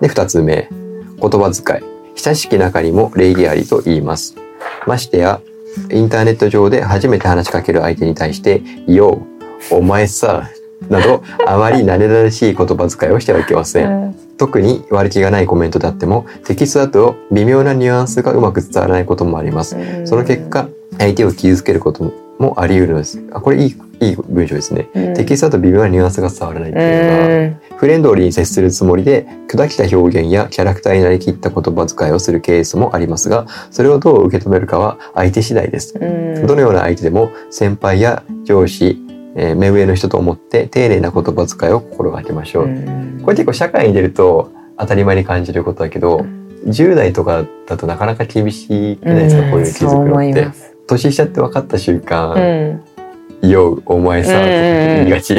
[0.00, 1.94] で、二つ目、言葉遣い。
[2.16, 4.43] 親しき中にも礼儀ありと言います。
[4.86, 5.40] ましてや、
[5.90, 9.22] インターネット上で初めて話しかける相手に対して、よ
[9.70, 10.48] う、お前さ、
[10.88, 14.14] など、あまり慣れ慣れしい言葉遣いをしてはいけません。
[14.36, 19.76] 特に悪気がないコメントであっても、テキストだと微妙なニュアンスがうまく伝わらないこともあります。
[20.04, 23.22] その結果、相手を傷つけることもあり得るのです。
[23.32, 23.76] あ、これいい、
[24.08, 24.88] いい文章ですね。
[24.94, 25.14] うん。
[25.14, 35.98] テキストだと微妙なニュアンスが伝わらないっていうのが、フレンドリーに接するつもりで砕きた表現やキャラクターになりきった言葉遣いをするケースもありますがそれをどう受け止めるかは相手次第です。
[35.98, 36.46] うん。
[36.46, 38.98] どのような相手でも先輩や上司、
[39.36, 42.64] えー目上の人と思って丁寧な言葉遣いを心がけましょう。
[42.64, 43.20] うん。
[43.22, 46.24] これ結構社会に出ると当たり前に感じることだけど
[46.66, 50.74] 10代とかだとなかなか厳しいじゃないですか、こういう気づくのって。
[50.86, 52.84] 年下って分かった瞬間うん
[53.50, 55.36] 「ようお前さ」言いがち。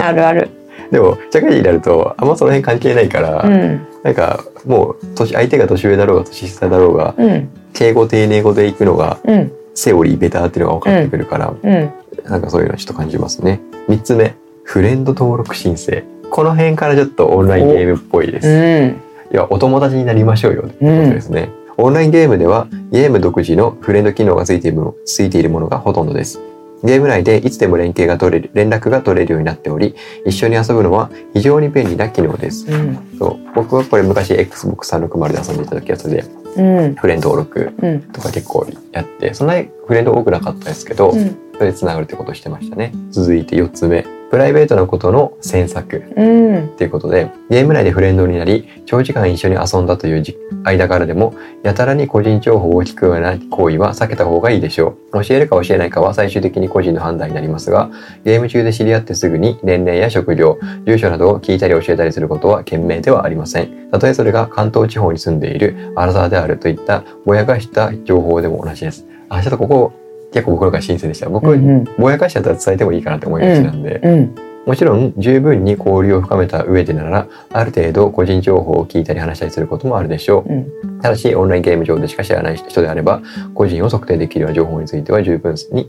[0.00, 0.48] あるある
[0.90, 11.90] でも社会人になるとあんまその辺関係ないから、うんなんかもう年相手が年上だろうが年下だろうがうん敬語丁寧語で行くのがうんセオリーベターっていうのが分かってくるから、うん
[12.24, 13.60] なんかそういうのはちょっと感じますね。
[13.88, 18.48] 3つ目フレンド登録申請この辺からちょっとオンラインゲームっぽいです。
[18.48, 18.96] うん
[19.32, 21.48] いやお友達になりましょうよってことですね。
[21.78, 26.38] オンラインゲームではゲーム独自のフレンド機能がついているものがほとんどです。
[26.84, 29.94] ゲーム内でいつでも連携が取れる、連絡が取れるようになっており、
[30.26, 32.66] 一緒に遊ぶのは非常に便利な機能です。
[32.70, 33.16] うん。
[33.18, 33.38] そう。
[33.54, 36.24] 僕はこれ昔 Xbox 360で遊んでいた時はそれで
[36.56, 36.94] うん。
[36.94, 38.00] フレンド登録うん。
[38.12, 42.92] とか結構やって、そんなにフレンド多くなかったですけど、うんそれで繋がるってことをしてましたね。
[43.10, 44.04] 続いて4つ目。
[44.32, 55.22] プライベートなことの詮索うんっていうことで、ゲーム内でフレンドになり、長時間一緒に遊んだというじ間柄でも、やたらに個人情報を聞くような行為は避けた方がいいでしょう。
[55.22, 57.90] 教えるか教えないかは最終的に個人の判断になりますが、
[58.24, 63.90] ゲーム中で知り合ってすぐに年齢や職業、住所などを聞いたり教えたりすることは賢明ではありません。
[63.92, 69.06] たとえそれが関東地方に住んでいるアラサーであるといったぼやかした情報でも同じです。
[69.28, 69.92] あ、ちょっとここ
[70.32, 71.28] 結構僕の中で新鮮でした。
[71.28, 74.34] 僕、うんぼやかしちゃったら伝えてもいいかなって思いがちなんで、うん。
[74.66, 80.52] もちろん十分に交流を深めた上でならある程度個人情報を聞いたり話したりすることもあるでしょう。
[80.52, 80.60] ん。
[80.98, 83.22] うただしオンラインゲーム上でしか知らない人であれば
[83.54, 85.86] 個人を測定できるような情報については十分に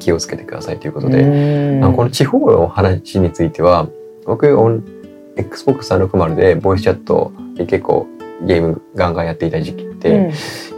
[0.00, 1.84] 気をつけてくださいということで、うん。
[1.84, 3.88] あのこの地方の話については
[4.24, 4.84] 僕オン
[5.36, 8.06] Xbox360 でボイスチャットで結構
[8.42, 10.30] ゲームガンガンやっていた時期っうて、ん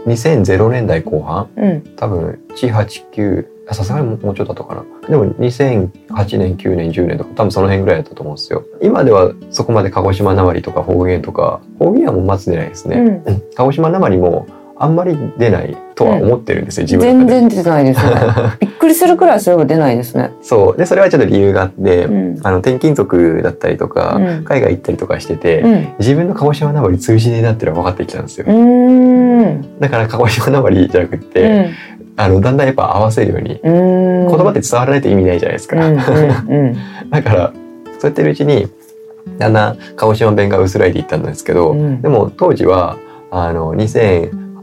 [0.05, 1.49] 2000年代後半？
[1.57, 1.81] うん。
[1.95, 4.85] 多分189あさすがにもうちょっと後かな。
[5.09, 8.63] でも2008年9年10年とか多分その辺ぐらいだったと思うんですよ。
[8.81, 13.07] 今ではそこまで鹿児島なまりとか方言とか方言はもうまず出ないですね、うん。
[13.07, 13.43] うん。
[13.55, 14.47] 鹿児島なまりも
[14.79, 18.11] あんまり出ないとは思ってるんですよ、自分の全然出ないですね。
[18.59, 20.31] びっくりするくらいそういえば出ないですね。
[20.41, 20.77] そう。
[20.77, 22.39] でそれはちょっと理由があって、うん。
[22.43, 24.43] あの転勤族だったりとか、うん。
[24.43, 25.87] 海外行ったりとかしてて、うん。
[25.99, 28.45] 自分の鹿児島なまり通じねえなっていうのが分かってきたんですよ、
[29.79, 31.65] だから鹿児島なまりじゃなくって、うん。
[32.15, 34.27] あのだんだんやっぱ合わせるように、うん。
[34.27, 35.75] 言葉って伝わらないと意味ないじゃないですか、
[37.09, 37.51] だから
[37.99, 38.67] そうやってるうちに
[39.37, 42.01] だんだん鹿児島弁が薄らいでいったんですけど、うん。
[42.01, 42.97] でも当時は
[43.31, 43.75] あの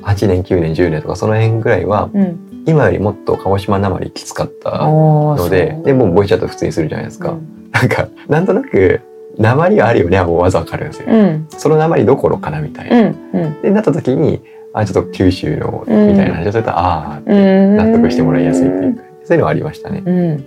[0.05, 2.55] 2008年9年10年とかその辺ぐらいはうん。
[2.67, 7.71] 今よりもっと鹿児島なまりきつかったののででもうボイチャット普通にするじゃないですか、うん。
[7.71, 9.03] なんかなんとなく
[9.37, 11.47] なまりはあるよねはもうわざわかるんですよ、うん。
[11.51, 13.62] そのなまりどころかなみたいな、うんうん。
[13.62, 14.40] でなった時に
[14.73, 20.03] あちょっと九州のうんみたいな話をすると、ああうん納得してもらいやすいっていうかそういうのはありましたね。
[20.07, 20.45] うん。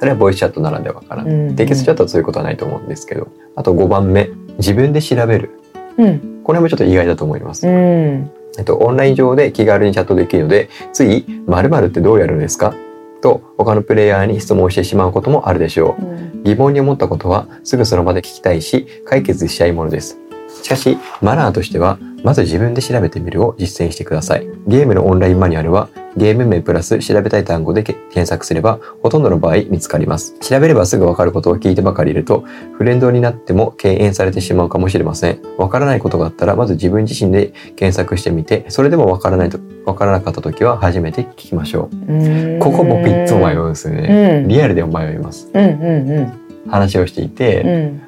[0.00, 1.54] それはボイスチャットならではかな、うん。
[1.54, 5.50] テキストチャットはそういうことはないと思うんですけどあと5番目自分で調べる。
[5.98, 6.40] うん。
[6.42, 12.74] これもちょっと意外だと思います、うんえっと、オンライン上で気軽にチャットできるのでつい「〇〇ってどうやるんですか?」
[13.22, 20.18] と他のプレイヤーに質問してしまうこともあるでしょううん疑問に思ったことはすぐその場で聞きたいし解決したいものです。
[20.62, 24.46] しかし、マナーとしては、まず自分で調べてみるを実践してください。
[24.66, 30.34] ゲームのオンラインマニュアルは、ゲーム名プラス調べたい単語でけ検索すれば、ほとんどの場合見つかります。
[30.40, 32.44] 調べればすぐわかることを聞いてばかりいると、
[32.76, 35.40] フレンドになっても敬遠されてしまうかもしれません。
[35.56, 42.58] わからないことがあったら、まず自分自身で検索してみて、それでもわからないと、わからなかった時は初めて聞きましょう。
[42.60, 44.42] ここ僕いつも迷うんですよね。
[44.42, 45.48] うんリアルでも迷います。
[45.54, 46.32] うんうん
[46.68, 48.02] 話をしていて、うん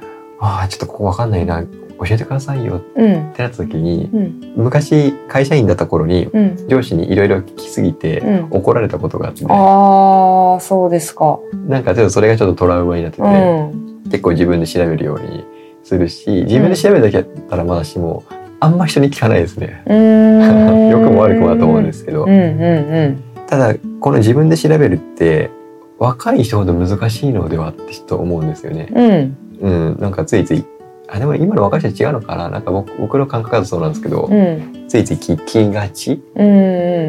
[0.45, 1.65] ああちょっとここわかんないな
[1.99, 3.33] 教えてくださいよっうん。
[3.33, 4.53] てなった時にうん。
[4.57, 6.69] 昔会社員だった頃にうん。
[6.69, 8.47] 上司にいろいろ聞きすぎてうん。
[8.51, 11.39] 怒られたことがあって、ああそうですか。
[11.69, 14.03] なんかちょっとそれがちょっとトラウマになってて、うん。
[14.11, 15.45] 結構自分で調べるように
[15.85, 18.25] するし自分で調べるだけだったらまだしも
[18.61, 19.83] あんま人に聞かないですね。
[19.87, 20.89] うーん。
[20.91, 25.51] 良くも悪くもだと思うんですけど、うんうんただこの自分で調べるって
[25.99, 28.89] 若い人ほど難しいのではってちょっと思うんですよね。
[28.91, 29.93] うんうん。
[29.93, 30.65] うん、なんかついつい
[31.09, 32.49] あでも今の若い人は違うのかな。
[32.49, 34.87] なんか僕僕の感覚だとそうなんですけど、うん。
[34.89, 36.23] ついつい聞きがち。
[36.35, 36.49] うんう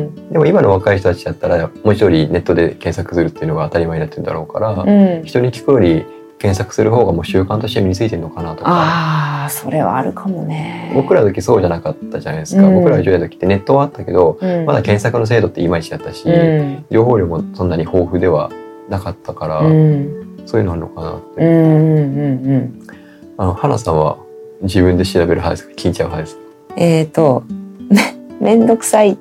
[0.04, 5.24] んでも今の若い人たちだったら文字通りネットで検索するっていうのが当たり前になってるんだろうから、うん。
[5.24, 6.06] 人に聞くより
[6.40, 8.72] 検索する方がもう習慣として身についてるのかなとか。
[8.72, 10.92] ああそれはあるかもね。
[10.94, 12.76] 僕らの時そうじゃなかったじゃないですか、うん。
[12.76, 14.66] 僕らが10代の時ってネットはあったけどうん。
[14.66, 16.86] まだ検索の精度っていまいちだったし、うん。
[16.92, 18.52] 情報量もそんなに豊富では
[18.90, 20.44] なかったから、うん。
[20.46, 23.03] そういうのあるのかなって、うんうんうん
[23.38, 24.17] あの花さんは
[24.62, 25.74] 自分で調べる派ですか？
[25.76, 26.41] 聞いちゃう派ですか？
[26.78, 27.43] えっ、と
[28.39, 29.17] めめんどくさい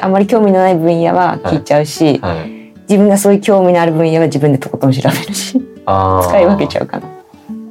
[0.00, 2.64] あまり興味のない分野は聞いちゃうし、はい。
[2.88, 5.52] 自分がそういう興味のある分野は自分でとことん調べるし
[5.86, 7.06] 使い分けちゃうかな。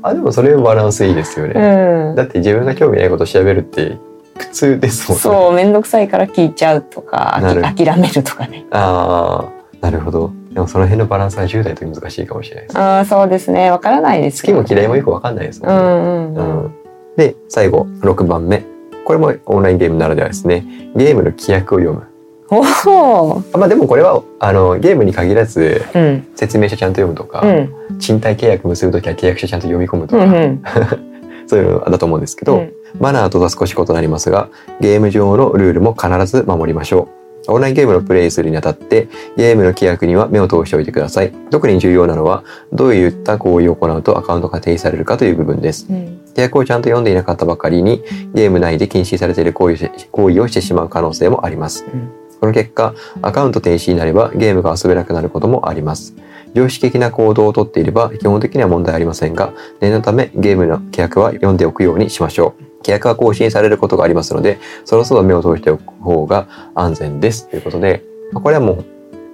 [0.02, 2.16] あでもそれバランスいいですよね、うん。
[2.16, 3.98] だって自分が興味ないことを調べるって
[4.38, 5.22] 苦痛ですもんね。
[5.22, 7.40] そう面倒くさいから聞いちゃうとか
[7.76, 8.66] 諦めるとかね。
[8.72, 10.32] ああなるほど。
[10.54, 13.70] でもその辺のバランスが10代と難しいかもしれないですあーそうですね。
[13.70, 16.64] わからないです好きも嫌いもよくわかんないですもね、うんんうんうん。
[16.64, 16.76] うん。
[17.18, 18.64] で最後6番目。
[19.04, 20.66] これもオンラインゲームならではですね。
[20.96, 22.08] ゲームの規約を読む。
[22.50, 26.28] おまあでもこれはあのゲームに限らずうん。
[26.36, 28.00] 説明書ちゃんと読むとか、うん。
[28.00, 30.64] 賃貸契約結ぶ時は契約書ちゃんと読み込むとか、うんうん。
[31.46, 32.74] そういうのだと思うんですけど、うん。
[33.00, 41.32] マナーとは少し異なりますがゲーム上のルールも必ず守りましょうオンラインゲームのプレイするにあたってゲームの規約には目を通しておいてください。
[41.50, 45.88] 特に重要なのはどういった行為を行うとアカウントが停止されるかという部分です。
[45.90, 46.20] うん。
[46.28, 48.04] 規約をちゃんと読んでいなかったばかりに
[48.34, 51.86] ゲーム内で禁止されている行為をし行為をしてしまう可能性もあります。
[51.92, 52.10] うん。
[52.40, 56.16] この結果アカウント停止になればゲームが遊べなくなることもあります。
[56.54, 67.50] 常識的な行動をとっていれば基本的には問題ありませんが念のためゲームの規約は読んでおくようにしましょう規約は更新されることがありますのでそろそろ目を通しておく方が安全です。
[67.50, 68.84] ということでこれはも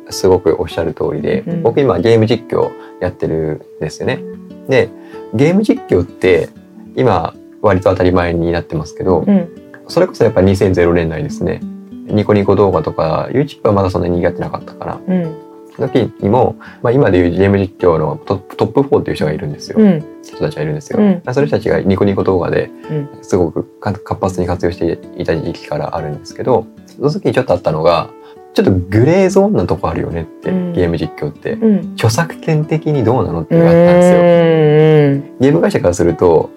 [0.07, 1.63] うすごくおっしゃる通りで、うん。
[1.63, 4.23] 僕今ゲーム実況やってるんですよね。
[4.67, 4.89] で
[5.33, 6.49] ゲーム実況って
[6.95, 9.47] 今割と当たり前になってますけど、うん。
[9.87, 11.61] それこそやっぱ2000年代ですね。
[12.09, 15.48] ニコニコ動画とか YouTube はまだそんなにやってなかったからうん
[15.79, 20.05] 時にも、まあ、今でいうゲーム実況のトップトップ4っていう人がいるんですよ、うん。
[20.23, 21.21] 人たちがいるんですよ、うん。
[21.33, 23.09] その人たちがニコニコ動画でうん。
[23.21, 28.09] すごくか活発に活用していた時期からあるんですけどその時にちょっとあったのが
[28.53, 30.73] ちょっとグレーゾーンなとこあるよねって、うん。
[30.73, 31.53] ゲーム実況って。
[31.53, 31.93] うん。
[31.93, 34.19] 著作権的にどうなのってういうのがあったんですよ。
[34.19, 35.39] ん。
[35.39, 36.49] ゲーム会社からすると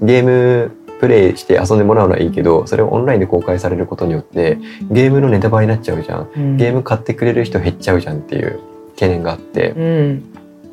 [0.00, 4.58] ゲームプレイして遊んでもらうのはいいけどそれをオンラインで公開されることによって
[4.90, 6.30] ゲームのネタバレになっちゃうじゃん。
[6.36, 6.56] うん。
[6.56, 8.60] ゲーム買ってくれる人減っちゃうじゃんっていう
[8.94, 9.70] 懸念があって。
[9.70, 10.24] うん。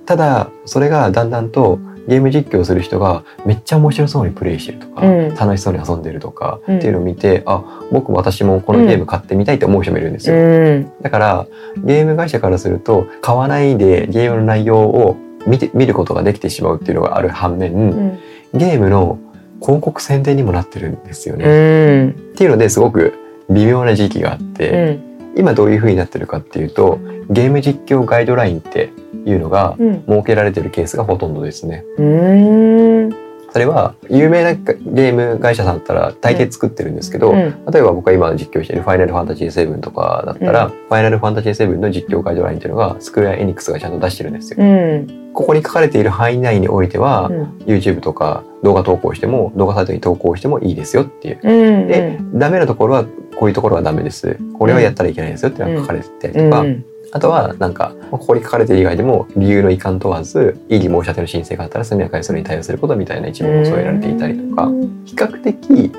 [0.05, 5.35] ただそれがだんだんとゲーム実況する人がめっちゃ面白そうにプレイしてるとか、うん。
[5.35, 6.77] 楽しそうに遊んでるとか、うん。
[6.77, 10.39] っていうのを見てあ僕私もこのゲーム買ってみたいって思う人もいるんですよ、う
[10.79, 10.91] ん。
[11.01, 15.15] だからゲーム会社からすると買わないでゲームの内容を
[15.47, 18.19] 見て見ることができてしまうっていうのがある反面、うん。
[18.53, 19.17] ゲームの
[19.63, 21.45] 広告宣伝にもなってるんですよね。
[21.45, 23.13] うんっていうのですごく
[23.49, 24.99] 微妙な時期があって、
[25.35, 26.99] 今どういう風になってるかっていうと
[27.29, 28.91] ゲーム実況ガイドラインって
[29.25, 31.85] いうのがうん設けられてるケースがほとんどですね。
[31.97, 33.22] うん
[33.53, 44.57] それは有名なゲーム会社さんだったら大抵作ってるんですけど、うん例えば僕が今実況している「ファイナルファンタジー7」とかだったら、うんファイナルファンタジー7の実況ガイドラインっていうのがスクエア・エニックスがちゃんと出してるんですよ。
[44.59, 51.39] うんここに書かれている範囲内においては、うん YouTube とか動画投稿しても動画サイトに投稿してもいいですよっていう。
[51.43, 54.37] うんで、ダメなところはこういうところはダメです。
[54.57, 64.67] これはやったらいけないですよっていうのが書かれてたりとか、うんあとはなんかここに書かれている以外でも理由の遺憾問わず異議申し立ての申請があったら速やかにそれに対応することみたいな一文も添えられていたりとか、
[65.05, 65.91] 比較的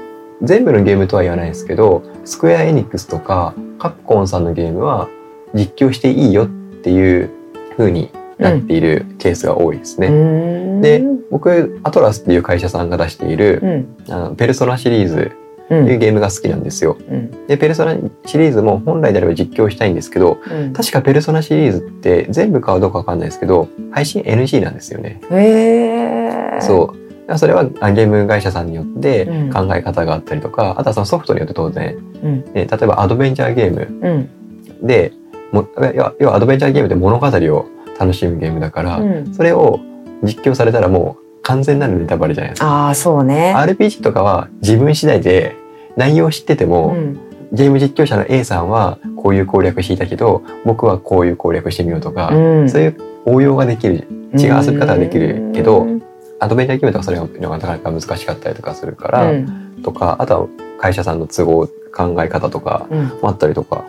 [0.42, 5.08] 全部のゲームとは言わないですけどスクエア・エニックスとかカプコンさんのゲームは
[5.54, 7.30] 実況していいよっていう
[7.76, 10.08] 風になっているケースが多いですね。
[10.08, 10.80] うん。
[10.80, 11.00] で
[11.30, 14.12] 僕アトラスっていう会社さんが出しているうん。
[14.12, 15.30] あのペルソナシリーズ
[15.70, 16.96] いうんゲームが好きなんですよ。
[17.08, 17.46] うん。
[17.46, 17.96] でペルソナ
[18.26, 20.72] シリーズも本来であれば実況したいんですけどうん。
[20.72, 25.20] 確かペルソナシリーズって全部かどうかわかんないですけど配信 NG なんですよね。
[25.30, 26.94] へえそ
[27.28, 27.38] う。
[27.38, 29.50] それはあゲーム会社さんによってうん。
[29.50, 32.44] 考え方があったりとか、あとはそのソフトによって当然、うん。
[32.52, 34.86] ね例えばアドベンチャーゲームうん。
[34.86, 35.12] で
[35.52, 37.66] も要は要はアドベンチャーゲームって物語を
[37.98, 39.34] 楽しむゲームだから、うん。
[39.34, 39.80] それを
[40.22, 42.86] 実況されたらもう完全なるネタバレじゃないですか。
[42.86, 43.54] ああそうね。
[43.56, 45.54] RPG とかは自分次第で
[45.96, 47.20] 内容知ってても、うん。
[47.52, 52.68] ゲーム実況者の A さんはこういう攻略していたけど僕はこういう攻略してみようとか、うん。
[52.68, 56.02] そういう応用ができる違う遊び方ができるけど、うん。
[56.40, 59.82] アドベンチャーゲームとかそれがなかなか難しかったりとかするから、うん。
[59.84, 60.48] とかあとは
[60.80, 63.06] 会社さんの都合考え方とかうん。
[63.20, 63.84] もあったりとか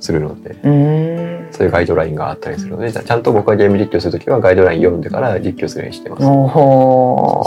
[0.00, 6.22] するのでうんそういうガイドラインがあったりするのでちゃんと僕はゲーム実況するときはガイドライン読んでから実況するようにしてます。
[6.22, 6.24] ち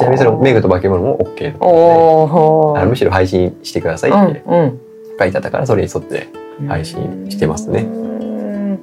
[0.04, 4.44] なみにそのメグと化け物も OK なのでむしろ配信してくださいって
[5.20, 6.28] 書いてあったからそれに沿って
[6.68, 8.80] 配信してますねうん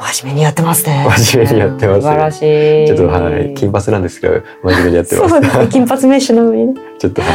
[0.00, 1.06] 真面目にやってますね。
[1.18, 2.86] 真面目にやってます素晴らしい。
[2.86, 5.28] ちょっとはい金髪なんですけど真面目にやってます。
[5.28, 5.68] そうですね。
[5.70, 6.74] 金髪メッシュなのにね。
[6.98, 7.28] ちょっとは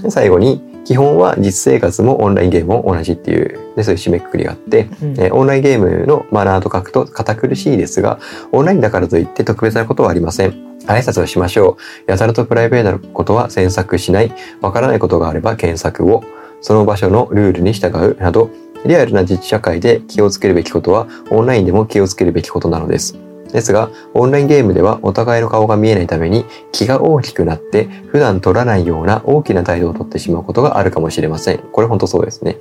[0.00, 0.02] い。
[0.02, 8.18] で最後に基本は実生活もオンラインゲームも同じっていうでそういう締めくくりがあって、うんえーオンラインゲームのマナーと書くと堅苦しいですが
[8.52, 10.52] オンラインだからといって特別なことはありません。
[10.86, 12.10] 挨拶をしましょう。
[12.10, 14.32] やたらとプライベートなことは詮索しない。
[14.62, 16.24] わからないことがあれば検索を。
[16.62, 18.48] その場所のルールに従うなど、
[18.86, 23.27] リアルな実社会で気をつけるべきことはオンラインでも気をつけるべきことなのです。
[23.52, 31.58] ですが、オンラインゲームではお互いの顔が見えないために気が大きくなって普段取らないような大きな態度をとってしまうことがあるかもしれません。
[31.58, 32.56] これ本当そうですね。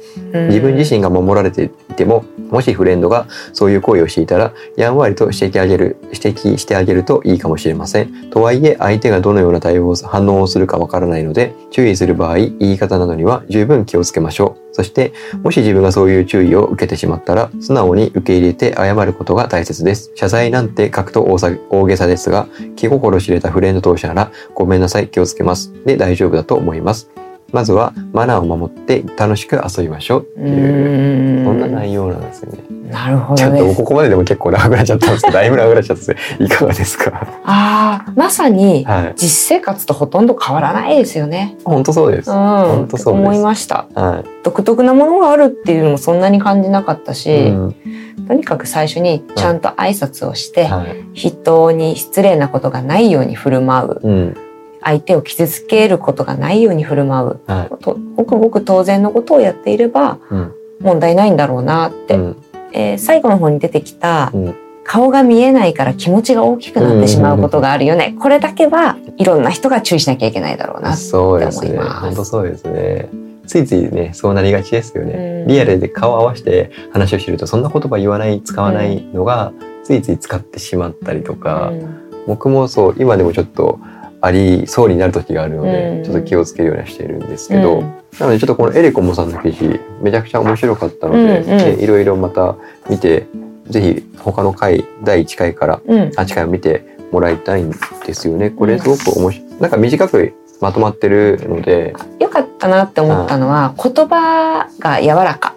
[0.47, 8.29] 自分自身が守られていても、もしフレンドがそういう行為をしていたら、やんわりと指摘あげる、指摘してあげるといいかもしれません。
[8.29, 14.67] とはいえ、相手がどのような対応を、反応をするかわからないので、注意する場合、言い方などには十分気をつけましょう。
[14.77, 20.11] そして、もし自分がそういう注意を受けてしまったら、素直に受け入れて謝ることが大切です。
[20.15, 25.73] 謝罪なんて書くと大さ大げさですが、気心知れたフレンド同士なら、ごめんなさい、気をつけます。
[25.85, 27.09] で、大丈夫だと思います。
[27.51, 32.59] まずは、マナーを守って楽しく遊びましょうっていう、そんな内容なんですよね。
[32.91, 33.75] なるほちょっとどね。
[33.75, 36.17] ここまででも結構長くなっちゃったんですけど、 だいぶ長くなっちゃったんですね。
[36.39, 37.11] いかがですか？
[37.43, 39.13] ああ、まさにはい。
[39.17, 41.57] 実生活とほとんど変わらないですよね。
[41.65, 42.31] 本当そうです。
[42.31, 43.87] うん、本当そうです思いました。
[43.93, 47.15] は独特なものがあるっていうのもそんなに感じなかったい。
[47.15, 47.75] し、うん
[48.27, 50.87] とにかく最初にちゃんと挨拶をして、はい。
[51.13, 54.37] 人に失礼なことがないように振る舞う、うん。
[54.81, 60.33] 相手を傷つけることがないように振る舞う、はとごくごく当然のことをやっていればい。
[60.33, 60.53] うん。
[60.79, 62.43] 問題ないんだろうなって、うん。
[62.73, 64.55] えー最後の方に出てきた、うん
[64.89, 71.71] 顔が見えないから気持ちが大きくなってしまうことがあるよね、これだけはいろんな人が注意しなきゃいけないだろうなそうですね。
[71.71, 73.09] って思います本当そうですね。
[73.45, 75.41] ついついね、そうなりがちですよね。
[75.41, 79.51] うんリアルで顔を合わせて話をしてると、そんな言葉言わない、使わないのが、
[79.83, 83.79] ついつい使ってしまったりとか、うん僕もそう、今でもちょっと
[84.21, 86.03] ありそうになる時があるので、うん。
[86.03, 87.93] ちょっと気をつけるようにはしているんですけど、うん。
[88.19, 91.57] なのでちょっとこのエレコモさんの記事、めちゃくちゃ面白かったので、うんうん。
[91.57, 92.55] ねいろいろまた
[92.89, 93.27] 見て、
[93.67, 96.01] ぜひ他の回、第1回からうん。
[96.09, 97.71] 8回を見てもらいたいん
[98.05, 98.49] ですよね。
[98.49, 99.61] これすごく面白い。
[99.61, 101.93] なんか短くまとまってるので。
[102.19, 105.53] よかったなって思ったのは言葉が柔らか。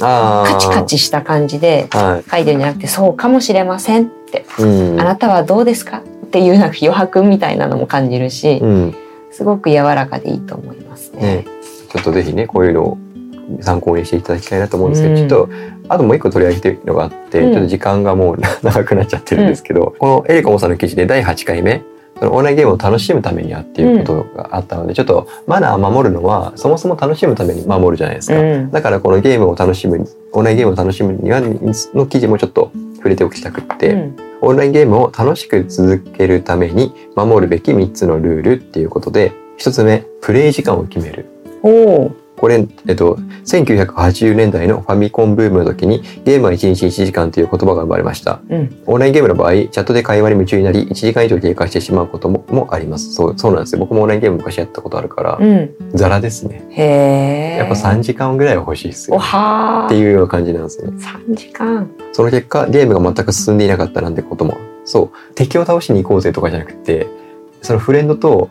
[0.00, 5.00] カチカチした感じでは書いてるんじゃなくてそうかもしれませんって、い、うん。
[5.00, 6.02] あなたはどうですか？
[6.30, 8.94] っていうなんか余白みたいなのも感じるし、うん。
[9.32, 11.20] すごく柔らかでいいと思いますね。
[11.20, 11.44] ね、
[11.92, 12.98] ちょっとぜひねこういうのを
[13.60, 15.28] 参考にしていただきたいなと思うんですけど、うん。
[15.28, 17.52] ちょっとあともう一個取り上げてるのがあって、うん。
[17.52, 21.82] ちょっと時間がもう 長くなっちゃってるんですけど、このエリコモさんの記事で第8回目
[22.20, 28.38] そのオンラインゲームを楽しむためにはっていうことがあったので、ちょっとマナーを守るのはそもそも楽しむために守るじゃないですか。
[28.38, 28.70] うん。
[28.70, 41.26] だからこのゲームを楽しむオンラインゲームを楽しむにはの記事もちょっと触れておきたくって、うんオンラインゲームを楽しく続けるために守るべき3つのルールっていうことで1つ目プレイ時間を決める。
[41.62, 42.10] お、
[42.40, 48.40] これ、えっと、1980年代のファミコンブームの時にゲームは1日1時間という言葉が生まれました。
[48.48, 53.12] うんオンラインゲームの場合、チャットで会話に夢中になり、1時間以上経過してしまうことももあります。
[53.12, 53.80] そう、そうなんですよ。
[53.80, 56.66] 僕もオンラインゲーム昔やったことあるから、うん、ザラですね。
[56.70, 57.56] へえ。
[57.58, 59.20] やっぱ3時間ぐらいは欲しいですおよ。
[59.20, 60.92] っていうような感じなんですね。
[60.98, 61.90] 三時間。
[62.12, 67.06] その結果、ゲームが全く進んでいなかったなんてことも、そう、敵を倒しに行こうぜとかじゃなくて、
[67.60, 68.48] そのフレンドと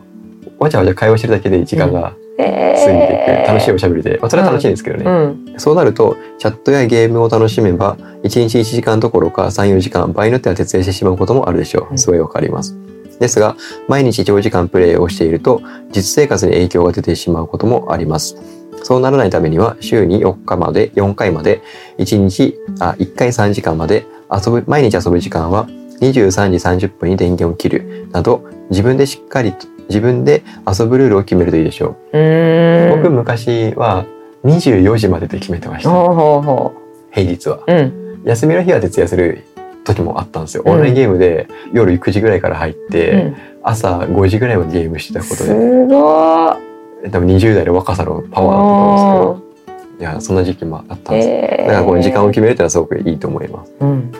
[0.60, 5.04] わちゃわちゃ会話してるだけで時間が過ぎていく、え楽しいおしゃべりで、まあ、それは楽しいんですけどね。
[5.04, 11.92] うん、そうなると、チャットやゲームを楽しめば、1日1時間どころか3、4時間、場合によっては徹夜してしまうこともあるでしょう。
[11.92, 12.76] うんすごいわかります。
[13.18, 13.56] ですが、
[13.88, 18.36] 毎日長時間プレイをしていると、実生活に影響が出てしまうこともあります。
[18.82, 21.62] そうならないためには、週に4日まで、4回まで、
[21.98, 25.68] 1日、あ、1回3時間まで、遊ぶ、毎日遊ぶ時間は、
[26.00, 32.96] 23時30分に電源を切る、など、自分でしっかりと、自分で遊ぶルールを決めるといいでしょうう。
[32.96, 34.06] 僕昔は、
[34.44, 35.90] 24時までで決めてました。
[37.10, 37.58] 平日は。
[37.66, 37.72] う。
[37.72, 38.22] うん。
[38.24, 39.44] 休みの日は徹夜する
[39.84, 40.62] 時もあったんですよ。
[40.64, 46.56] うんオンラインゲームで夜9時ぐらいから入っうて、ん、朝5時ぐらいまでゲームしてたことすで、ご
[47.04, 47.10] い。
[47.10, 51.34] 多分20代の若さのパワーだと思うんですけど、いや、そんな時期もあったんですよ。
[51.34, 53.72] えだからこの時間を決めるってのはすごくいいと思います。
[53.80, 54.12] うん。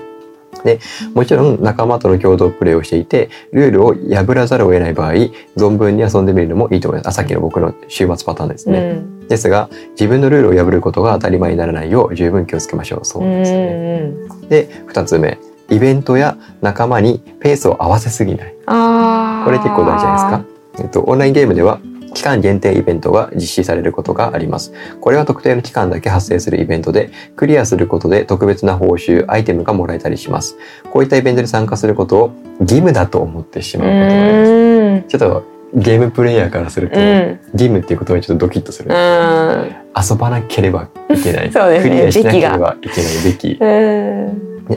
[1.14, 5.12] もちろん仲間との共同プレイをしていて、ルールを破らざるを得ない場合、
[5.56, 7.08] 存分に遊んでみるのもいいと思います。
[7.08, 8.92] あさっきの僕の週末パターンですうね。
[8.94, 9.28] ん。
[9.28, 13.04] ですが、自分のルールを破ることが当たり前にならないよう十分気をつけましょう。
[13.04, 14.12] そうですね。
[14.42, 14.48] うん。
[14.48, 15.38] で、二つ目。
[15.70, 18.54] イベントや仲間にペースを合わせすぎない。
[18.66, 20.44] これ結構大事じゃないですか。
[20.80, 21.80] えっと、オンラインゲームでは
[22.14, 24.72] 期間限定イベントが実施されることがあります。
[25.00, 30.56] これは特定の期間だけ発生するイベントで、クリアすることで特別な報酬、アイテムがもらえたりします。
[30.90, 35.08] こういったイベントに参加することを義務だと思ってしうまうことがあります。
[35.08, 37.38] ちょっとゲームプレイヤーからすると、うん。
[37.52, 38.90] 義務っていう言葉にちょっとドキッとする。
[38.90, 39.76] うん。
[39.96, 41.50] 遊ばなければいけない。
[41.50, 43.58] ねクリアしなければいけないべき。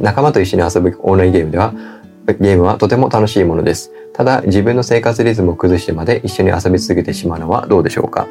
[0.02, 1.74] 仲間と一緒に遊ぶオンラインゲームでは
[2.26, 3.92] ゲームはとても楽しいものです。
[4.14, 8.28] ただ自分の生活リズムを崩してまで一緒に遊び続けてしまうのはどうでしょうか？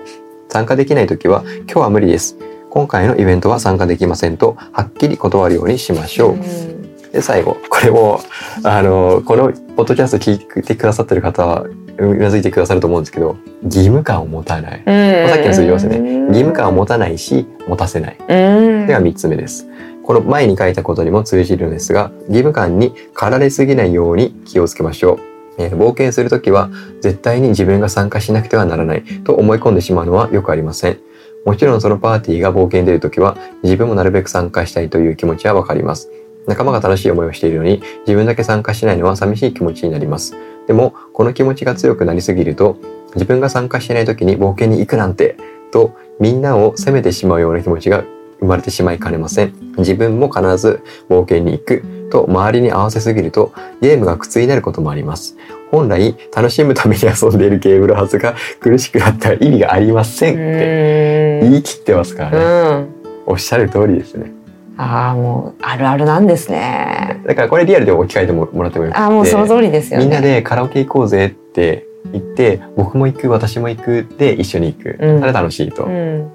[0.49, 2.36] 参加できない時は今日は無理です。
[2.70, 6.38] 今回のイベントは参加できませんとはっきり断るようにしましょう。
[7.12, 8.20] で最後これも
[8.64, 11.66] あのこのポッドキャスト聞いてくださってる方は
[11.99, 14.82] うなずいてくださると思うんですけど義務感を持たない。
[14.86, 15.28] うん。
[15.28, 15.99] さっきの数字ますね。
[16.28, 18.16] 義務感を持たないし持たせない。
[18.18, 18.22] う
[18.84, 18.86] ん。
[18.86, 19.66] では3つ目です。
[20.05, 25.18] この前に書いたことにも通じるのですが、義務感に駆られすぎないように気をつけましょう。
[25.59, 30.98] えー冒険するときは絶対に自分が参加しなくてはならないと思い込んでしまうのはよくありません。
[31.44, 36.11] もちろんそのパーティーが冒険出るときは自分もなるべく参加したいという気持ちはわかります。
[36.46, 40.36] 仲間が楽しい思いをしているのに自分だけ参加しないのは寂しい気持ちになります。
[40.66, 42.78] でもこの気持ちが強くなりすぎると
[43.14, 45.36] 自分が参加してないときに冒険に行くなんて
[45.72, 48.05] とみんなを責めてしまうような気持ちが
[48.43, 49.55] 生まれてしまいかねません。
[49.78, 55.36] 自分も必ず冒険に行くと周りに合わせすぎるとゲームが苦痛になることもあります。
[55.70, 61.51] 本来楽しむために遊んでいるゲームのはずが苦しくなったら意味がありませんってうん。
[61.53, 62.38] 言い切ってますからね。
[62.38, 62.88] うん。
[63.26, 64.32] おっしゃる通りですね。
[64.76, 67.20] ああ、もう、あるあるなんですね。
[67.26, 70.07] だからこれリアルで置き換えてもらってもよくてああ、もうその通りですよね。
[70.07, 74.99] みんなでカラオケ行こうぜって言って僕も行く私も行くで一緒に行く。
[75.01, 75.88] うんそれ楽しいとう。
[75.88, 76.30] ん。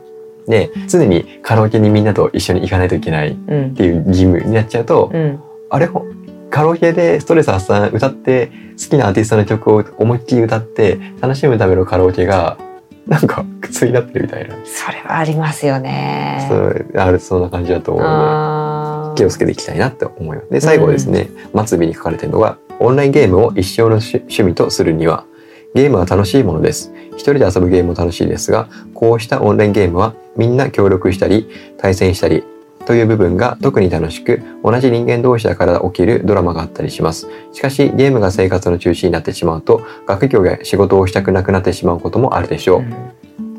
[0.48, 3.76] で常にカラオケにみんなと一緒に行かないといけないっうん。
[3.76, 5.40] ていう義務になっちゃうと、うん。
[5.70, 6.06] あれほ
[6.50, 12.58] カラオケでストレス発散歌って好きなアーティストの曲を思いっきり歌って楽しむためのカラオケが
[13.06, 16.46] なんか苦痛になってるみたいな、それはありますよね。
[16.50, 20.50] そうあるそんな感じだと思うで気をつけていきたいなって思います。
[20.50, 21.30] で最後ですね、
[21.66, 25.26] 末尾に書かれてるのがオンラインゲームを一生の趣趣味とするには
[25.74, 26.94] ゲームは楽しいものです。
[27.18, 32.44] 一人で遊ぶゲームも楽しいですが、こうしたオンラインゲームはみんな協力したり、対戦したり、
[32.86, 37.28] という部分が特に楽しく、同じ人間同士だから起きるドラマがあったりします。
[37.52, 42.84] しかし、ゲームが生活の中心になってしまうと、学業や仕事をしたくなくなってしまうこともあるでしょう。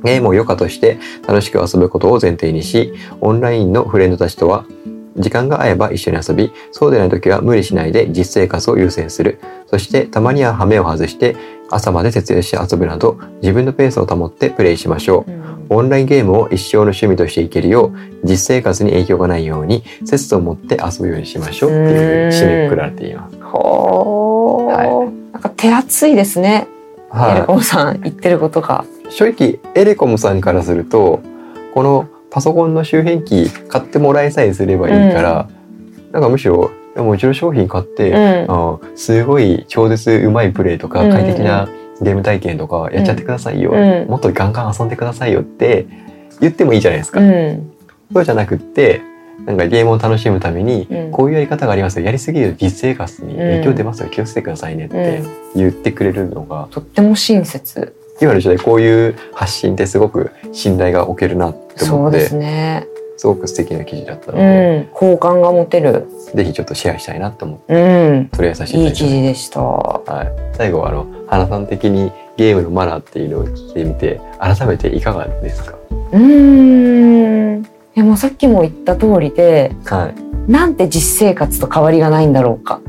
[0.03, 4.65] ゲームを余暇として楽しく遊ぶことを前提にし、オンラインのフレンドたちとは、
[5.19, 9.41] 時間が合えば一緒に遊び、そうでない時は無理しないで実生活を優先する。
[9.67, 11.37] そして、たまには羽目を外して、
[11.71, 15.31] 朝まで徹夜して遊ぶなど、自分のペースを保ってプレイしましょう。
[15.31, 23.39] うんオンラインゲームを一生の趣味としていけるよう、実生活に影響がないように、節度を持って遊ぶようにしましょうっていう締めくくられています。
[23.43, 26.67] ほー、はなんか手厚いですね、
[27.13, 28.85] エレコはムさん言ってることが。
[29.09, 29.13] い。
[29.13, 31.21] 正直、エレコムさんからすると、
[31.75, 35.49] このパソコンの周辺機買ってもらえさえすればいいから、
[36.13, 38.47] なんかむしろ、でもうちの商品買って、うん。
[38.49, 41.69] あすごい超絶うまいプレイとかうん快適な
[42.01, 43.77] ゲーム体験とかやっちゃってくださいよ、う
[44.07, 44.09] ん。
[44.09, 45.87] もっとガンガン遊んでくださいよって
[46.41, 47.73] 言ってもいいじゃないですか、うん。
[48.13, 49.03] そうじゃなくって
[49.47, 51.11] なんかゲームを楽しむために、うん。
[51.13, 52.05] こういうやり方がありますよ。
[52.05, 55.23] やりすぎると実生活に影響出ますよ、気をつけてくださいねって
[55.55, 57.95] 言ってくれるのが、とっても親切。
[58.21, 62.87] 今の時代こういう発信ってすごく信頼がおけるなって思ってそうですね。
[63.17, 66.07] すごく素敵な記事だったのうで、ん、好感が持てる。
[66.35, 69.61] ぜひちょっとシェアしたいなと思ってうん、取り上げさせていたいいだきました記事でした。
[69.61, 75.77] はい、最後はあの花さん的にゲームのマナーっていうのを聞いてみて改めていかがですか？
[76.13, 77.63] うーん。
[77.95, 82.81] でもさっきも言った通りで、はいなんて実生活と変わりがないんだろうか。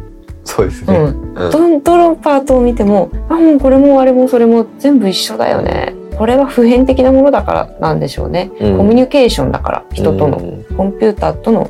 [0.44, 1.34] そうですね、うん。
[1.36, 5.94] うんどんどのパートを見ても、あ、もうこれもあれもそれも全部一緒だよね。
[6.18, 8.52] これは普遍的なものだからなんでしょうね。
[8.60, 10.42] うんコミュニケーションだから、人との、う
[10.74, 11.70] んコンピューターとの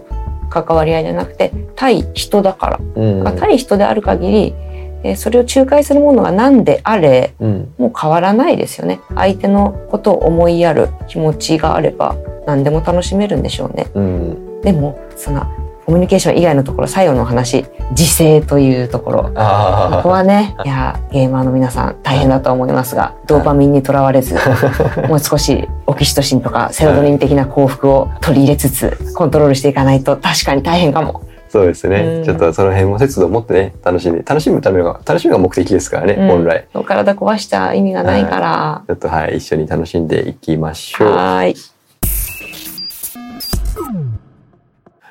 [0.49, 2.79] 関わり合いじゃなくて、対人だから。
[2.95, 4.55] うんあ対人である限り、
[5.03, 8.99] えーそれを仲介するものが何であれ、うんもう変わらないですよね。
[9.15, 12.15] 相手のことを思いやる気持ちがあれば
[12.47, 13.87] 何でも楽しめるんでしょうね。
[13.93, 15.45] うんでもその
[15.89, 17.65] コミュニケーション以外のところ最後の話
[17.97, 19.23] 自制というところ。
[19.23, 24.35] こあこはねいやゲーマーの皆さん大変だと思いますがドーパミンにとらわれず
[25.09, 31.23] もう少しオキシトシンとかセロトニン的な幸福を取り入れつつコントロールしていかないと確かに大変かも。
[31.49, 32.23] そうですね、うん。
[32.23, 36.27] ちょっとその辺も節度を持ってね楽しんで楽しむためが楽しむが目的ですからね、うん。
[36.27, 36.67] 本来。
[36.85, 38.83] 体壊した意味がないから。
[38.85, 41.11] ちょっとはい一緒に楽しんでいきましょう。
[41.13, 41.78] はーい。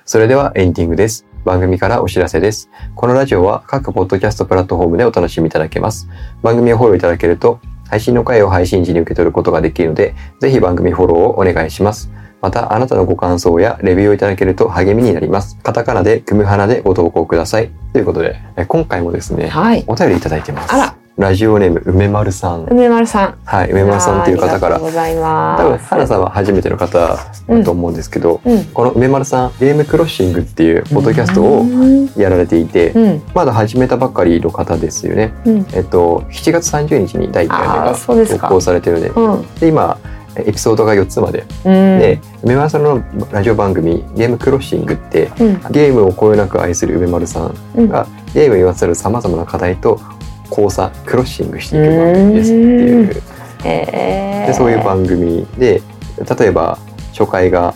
[0.08, 1.26] それではエンディングです。
[1.44, 2.70] 番組からお知らせです。
[2.94, 6.08] このラジオは各ポッドキャストプラットフォームでお楽しみいただけます。
[6.40, 12.10] 番組をフォローいただけると、配信の回を配信時に受け取ることができるので、ぜひ番組フォローをお願いします。
[12.40, 15.58] また、あなたのご感想やレビューをいただけると励みになります。
[15.62, 17.70] カタカナで、クムハナでご投稿ください。
[17.92, 19.84] ということで、え今回もですね、はい。
[19.88, 20.72] お便りいただいてます。
[20.72, 22.66] あらラジオネーム、梅丸さん。
[22.66, 23.38] 梅丸さん。
[23.44, 25.86] はい、梅丸さんという方からありがとう、ござい多分、ます。
[25.88, 28.64] 花さんは初めての方だと思うんですけど、うん。
[28.66, 32.06] この梅丸さん、ゲームクロッシングっていうポッドキャストをうん。
[32.16, 33.22] やられていて、うん。
[33.34, 35.34] まだ始めたばっかりの方ですよね。
[35.44, 35.66] うん。
[35.72, 39.54] えっと、7月30日に第1回目が投稿されてるので、うん。
[39.56, 39.98] で、今、
[40.36, 41.44] エピソードが4つまで。
[41.64, 41.72] うん。
[41.98, 43.02] で、梅丸さんの
[43.32, 45.60] ラジオ番組、ゲームクロッシングって、うん。
[45.72, 47.88] ゲームをこよなく愛する梅丸さんうん。
[47.88, 49.98] が、ゲームにまつわる様々な課題と
[50.50, 53.22] 交差、クロッシングしていく番組ですっていう、
[53.64, 55.82] えでそういう番組で、
[56.38, 56.78] 例えば、
[57.12, 57.74] 初回が、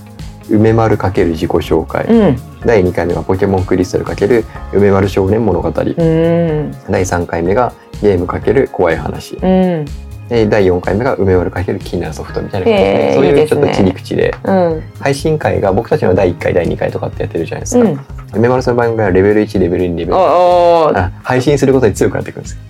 [0.50, 2.36] 梅丸×自己紹介、うん。
[2.64, 5.72] 第2回目がポケモンクリスタル×梅丸少年物語、うん。
[5.74, 9.84] 第3回目がゲーム×怖い話うん。
[10.32, 14.82] で第4回目が梅丸×気になるソフトみたいな感じへーでそういうちょっと切り口でうん。
[14.98, 18.00] 配信会が僕たちの第1回第2回とかってやってるじゃないですか、うん。
[18.34, 20.92] 梅丸さんの番組はレベル1レベル2レベル2おお。
[20.92, 22.60] やあ配信することに強くなってくるんですよ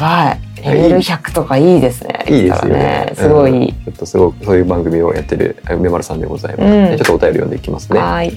[0.00, 0.40] ばい。
[0.64, 2.24] レベル100とかいいですね。
[2.28, 3.72] いいですよねすごいいい。
[3.72, 8.32] ちょっとすごくそういう番組をやってる梅丸さんでございます、うんでちょっとお便り読んでいきますねはい。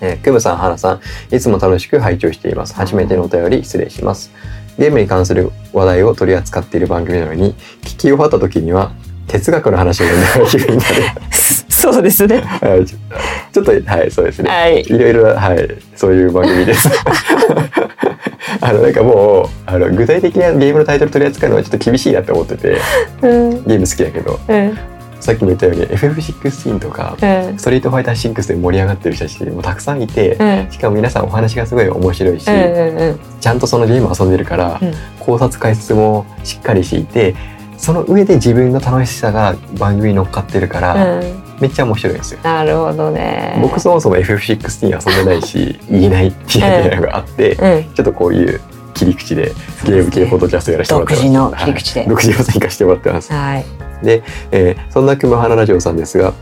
[0.00, 1.00] えー、クムさん、ハナさ
[1.30, 2.74] ん、いつも楽しく拝聴しています。
[2.74, 4.30] 初めてのお便り失礼します。
[4.78, 8.92] ゲームに関する話題を取り扱っている番組なのに、聞き終わった時には、
[9.26, 11.02] 哲学の話を読んでる。
[11.68, 12.40] そうですね。
[12.40, 12.98] はいちょ
[13.52, 14.50] ちょっと、はい、そうですね。
[14.50, 14.82] はい。
[14.82, 16.88] いろいろ、はい、そういう番組です。
[18.60, 22.78] あの、なんかもう、あの、具体的なゲームのタイトル取り扱うのはちょっと厳しいなって思ってて、
[23.22, 23.50] うん。
[23.64, 24.78] ゲーム好きだけど、うん。
[25.20, 27.58] さっきも言ったように FF16 とか、うん。
[27.58, 30.72] ストリートファイター6で盛り上がってる人たちもたくさんいて、うん。
[30.72, 32.98] しかも皆さんお話がすごい面白いし、うん。
[32.98, 33.20] うん。
[33.40, 34.92] ちゃんとそのゲームを遊んでるから、うん
[35.28, 37.34] 考察解説もしっかりしていて
[37.76, 41.42] その上で自分の楽しさが番組に乗っかってるから、うん。
[41.60, 42.40] めっちゃ面白いんですよ。
[42.42, 43.58] なるほどね。
[43.60, 47.94] 僕そもそも FF16 遊んでないし言えないっていうのがあって、うん。
[47.94, 48.60] ちょっとこういう
[48.94, 49.52] 切り口で
[49.84, 51.24] ゲーム系ポッドキャストやらせてもらってます。
[51.24, 53.32] 独自の切り口ではい独自の参加してもらってます。
[53.32, 53.87] はい。
[54.02, 56.32] えーそんな熊花ラジオさんですが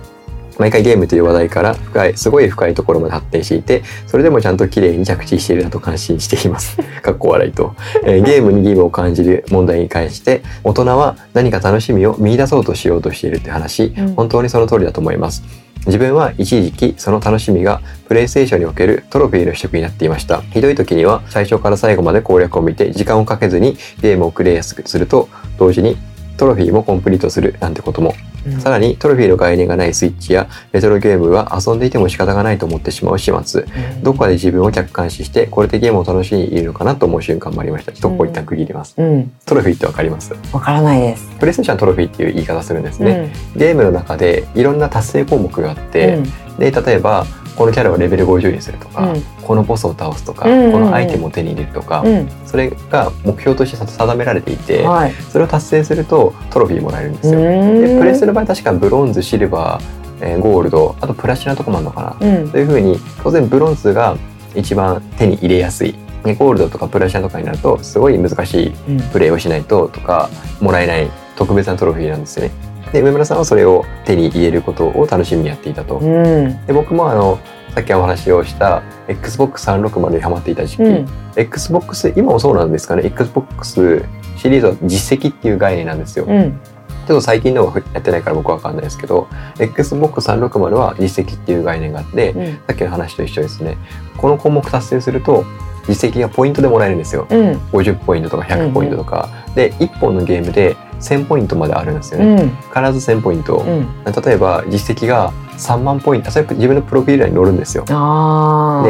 [0.59, 6.79] 毎回ゲームという話題から深いすごい深いところまで発展していてそれでもちゃんと綺麗に着地しているなと感心しています。
[7.03, 14.15] かっこ笑いと、えー ゲームに義務を感じる問題に関して大人は何か楽しみを見出そうとしようとしているって話、うん。
[14.15, 15.43] 本当にその通りだと思います。
[15.87, 20.41] 自分は一時期その楽しみがプレイステーションにおけるトロフィーの取得になっていました。
[20.53, 25.29] ひどい時には最初から最後まで攻略を見て時間をかけずにゲームをクリアやすくすると
[25.59, 25.97] 同時に
[26.37, 28.15] トロフィーもコンプリートするなんてことも
[28.61, 33.65] さらにトロフィーの概念がないスイッチやレトロゲームは遊んでいても仕方がないと思ってしまう始末。
[34.03, 37.93] どこかで自分を客観視してこれでゲームを楽しんでいるのかなと思う瞬間もありました。
[37.93, 40.33] ちょっとここ一旦区切ります、うん、トロフィーってわかります？
[40.53, 41.31] わからないです。
[41.39, 46.23] プレイステーションはトロフィーっていう言い方するんですね、ゲームの中でいろんな達成項目があって、
[46.59, 47.27] で例えば
[47.57, 49.23] このキャラをレベル50にするとか、うん。
[49.43, 50.73] このボスを倒すとか、うんうんうん。
[50.73, 55.13] このアイテムを手に入れるとか、うん、うん、それが目標として定められていて、はい。
[55.13, 57.41] それを達成するとトロフィーもらえるんですよ。
[57.41, 62.51] ででプレステの場合確かブロンズシルバー、えーゴールドあとプラチナとかもあるのかな、うん。
[62.51, 64.17] というふうに当然ブロンズが
[64.55, 65.95] 一番手に入れやすい。
[66.25, 69.01] でゴールドとかプラチナとかになるとすごい難しいうん。
[69.11, 70.29] プレイをしないととか
[70.61, 72.53] もらえない特別なトロフィーなんですよね。
[72.93, 75.99] で梅村さんはそれを手に入れることを楽しみにやっていたと。
[75.99, 76.67] うん。
[76.67, 77.39] で僕もあの
[77.75, 81.07] さっきお話をした XBOX360 にハマっていた時期、うん。
[81.37, 84.05] XBOX 今もそうなんですかね？XBOX
[84.37, 86.25] シリーズは実績っていう概念なんですよ。
[86.27, 86.59] うん
[87.07, 89.29] ちょっと最近のはやってないから僕は分かんないですけど
[89.59, 92.53] XBOX360 は実績っていう概念があって、うん。
[92.67, 93.79] さっきの話と一緒ですね。
[94.17, 95.45] この項目達成すると
[95.89, 97.29] 実績がポイントでもらえるんですよ。
[97.31, 97.53] うん。
[97.71, 102.49] 50ポイントとか100ポイントとか、で1本のゲームで1000ポイントまであるんですよね、うん。
[102.75, 103.87] 必ず1000ポイント、うん。
[104.05, 107.85] 例えば実績が3万ポイントそれ自分のプロフィール欄に載るんですよ。
[107.85, 107.93] で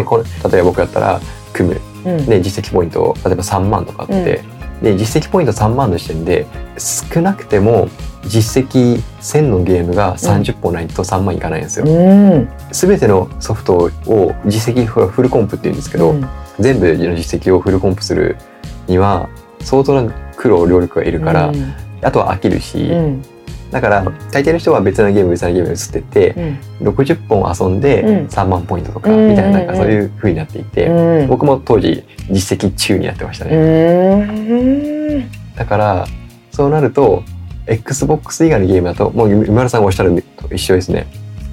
[0.05, 1.21] これ例えば僕だったら
[1.53, 1.81] 組む。
[2.07, 2.27] うん。
[2.27, 4.43] で実績ポイント例えば3万とかあって、
[4.83, 6.47] で実績ポイント3万の時点で
[6.79, 7.89] 少なくても
[8.25, 11.87] 実績1000のゲームが30本ないと3万いかないんですよ。
[11.87, 18.39] うんすべてのソフトを実績フフルコンプって言うんですけど、うん全部の実績をフルコンプする
[18.87, 19.29] には
[19.61, 23.23] 相当な苦労労力がいるから、うんあとは飽きるし、うん
[23.71, 26.89] だから大抵の人は別なゲーム別なゲームに移ってってうん。
[26.89, 28.27] 60本遊んでうん。
[28.27, 31.29] 3万ポイントとかうんみたいななんかそういう風になっていて、うん。
[31.29, 33.57] 僕も当時実績中にやってましたね。
[33.57, 34.23] う
[35.23, 36.07] んだから
[36.53, 37.23] そうなると
[37.67, 41.07] XBOX 以外のゲームだともう今村さんがおっしゃるのと一緒ですね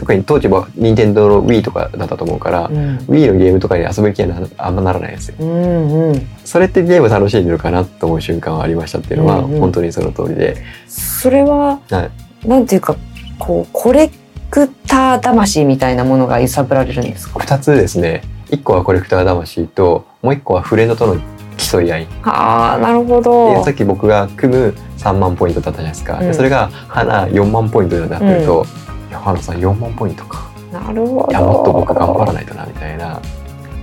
[0.03, 2.97] 特に当時は任天堂の Wii とかだったと思うから、うん。
[3.07, 5.35] Wii のゲームとかに遊ぶ気にはなあんまならないですよ。
[5.39, 6.27] うんうん。
[6.43, 9.59] それってゲーム楽しんでるかなと思う瞬間はありましたっていうのはうんうん。
[9.61, 12.09] 本当にその通りで、それはは
[12.43, 12.47] い。
[12.47, 12.97] なんていうか
[13.39, 14.11] こうコレ
[14.49, 18.23] クター魂みたいなものが揺さぶられるんですか？2つですね。
[18.49, 21.19] 1個はコレクター魂ともう1個はフレンドとの
[21.57, 22.07] 競い合い。
[22.23, 26.33] ああなるほでどさっき僕が組む3万ポイントだったじゃないですか、でうん。
[26.33, 30.51] それが花4万ポイントになってると、いや花さん4万ポイントか。
[30.71, 31.31] なるほど。
[31.31, 33.21] いやもっと僕頑張らないとなみたいな。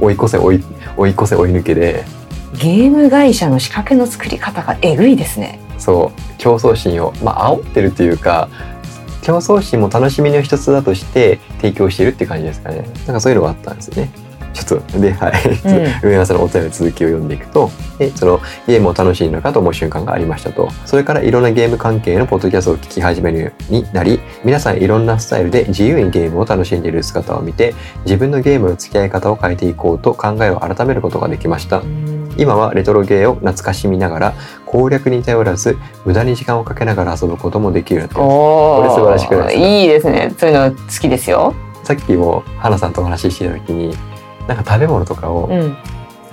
[0.00, 0.64] 追い越せ追い
[0.96, 2.04] 追い越せ追い抜けで。
[2.54, 5.60] ゲーム会社の仕掛けの作り方がえぐいですね。
[5.78, 6.20] そう。
[6.38, 8.48] 競争心をまあ煽ってるっていうか
[9.22, 12.88] 競争心も楽しみの一つだとして提供してるって感じですかね。
[13.06, 14.10] なんかそういうのがあったんですよね
[14.52, 15.32] ちょっとではい、
[16.02, 20.68] 上原さんのお便りの続きを読んでいくとでそのゲームを楽しいのかと思う瞬間がありましたと。
[20.84, 27.74] それからいろんなゲーム関係のポッドキャストを聞き始めるようになり皆さんいろんなスタイルで自由にゲームを楽しんでいる姿を見て
[28.04, 31.82] 自分のゲームの付き合い方を変えていこうと考えを改めることができました。
[32.36, 34.34] 今はレトロゲーを懐かしみながら
[34.64, 35.76] 攻略に頼らず
[36.06, 39.66] 無駄に時間をかけながら遊ぶこともできるこれ素晴らしくないですか？
[39.66, 40.34] いいですね。
[40.38, 41.54] そういうの好きですよ。
[41.82, 43.94] さっきも花さんとお話ししてた時に
[44.54, 45.76] なんか食べ物とかをうん。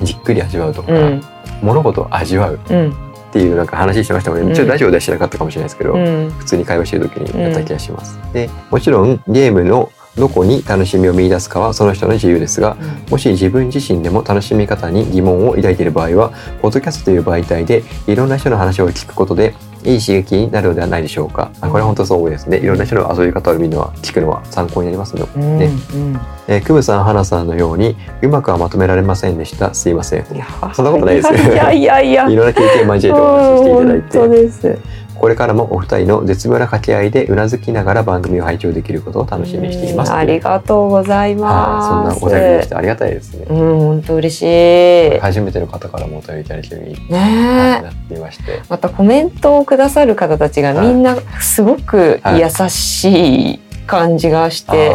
[0.02, 1.22] じっくり味わうとか、うん。
[1.62, 2.90] 物事を味わううん。
[2.90, 2.94] っ
[3.32, 4.54] ていうなんか話してましたもんね、うん。
[4.56, 6.30] ちょっとラジオではしなかったかもしれないですけど、うん。
[6.32, 12.76] 普通に会話してる時にやった気がします、でもちろんゲームのどこに楽しみを見出すかはその人の自由ですが
[13.10, 19.54] もし自分自身でも楽しみ方に疑問を抱いている場合はポッドキャストという媒体でいろんな人の話を聞くことで
[19.84, 21.52] いい刺激になるのではないでしょうか。
[21.62, 22.58] あこれは本当そうですね。
[22.58, 26.20] いろんな人の遊び方を見るのは聞くのは参考になりますので、うんねうん。
[26.48, 29.74] えー、クムさん花さんのようにうまくはまとめられませんでした。
[29.74, 30.26] すいません。
[30.74, 31.32] そんなことないです。
[31.32, 32.28] よいやいやいや。
[32.30, 34.44] いろんな経験を交えてお話ししていただいて。
[34.44, 34.80] です
[35.20, 41.88] これからもお二人の絶妙な掛け合いでうなずきながら番組を拝聴できることを楽しみにしていますうんありがとうございはい、ます。
[41.88, 43.46] そんなお便りでしてありがたいですね。
[43.50, 45.20] うん、本当嬉しい。
[45.20, 54.92] 初めての方からもお便りいただけるようにねえなっていまして、またコメントをくださる方たちがみんなすごく優しい感じがして、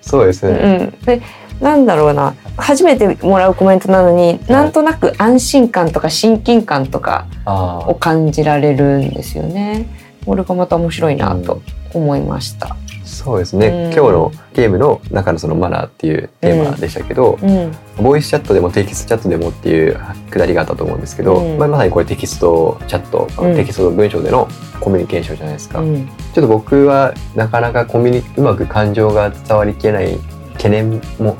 [0.00, 0.76] そうですうね。
[0.84, 1.22] ん、で
[1.60, 2.34] なんだろうな。
[2.56, 9.86] 初めてもらうコメントなのに、なんとなく安心感とか親近感とかあを感じられるんですよね。
[10.26, 11.62] これがまた面白いなと
[11.94, 12.68] 思いました。
[12.68, 13.82] あ、そうですね、うん。
[13.84, 17.72] 今日のゲームの中のそのマナーっていうテーマでしたけど、うん。
[17.96, 19.98] ボイスチャットでもテキストチャットでもっていう
[20.30, 21.58] くだりがあったと思うんですけど、うん。
[21.58, 23.56] まあ、まさにこれテキストチャット、うん。
[23.56, 24.48] テキスト文章での
[24.80, 26.06] コミュニケーションじゃないですか、うん。
[26.06, 30.18] ちょっと僕はなかなかコミュニうまく感情が伝わりきれない
[30.54, 31.36] 懸念も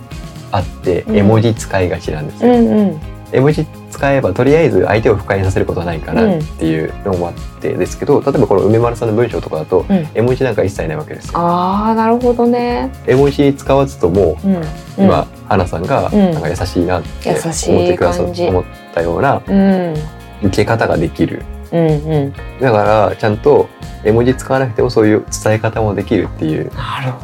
[0.53, 1.17] あって、うん。
[1.17, 3.01] 絵文字使いがちなんですよ、うんうん。
[3.33, 6.39] 絵文字使えばとりあえず相手を不快にさせることはないかうなん。
[6.39, 10.09] っていうのもあってですけど、例えばこの梅丸さんの文章とかだと、うん。
[10.15, 11.39] 絵文字なんか一切ないわけですよ。
[11.39, 12.91] ああなるほどね。
[13.07, 14.63] 絵文字使わずともうん、
[15.05, 16.33] 今、花さんがうん。
[16.33, 18.47] なんか優しいなって思ってくださ感じ。
[18.47, 19.95] 思ったようなうん。
[20.43, 21.43] 受け方ができる
[21.73, 22.33] うんうん。
[22.61, 23.69] だからちゃんと
[24.05, 26.71] 絵文字使わなくてもそういう伝え方もできるっていう。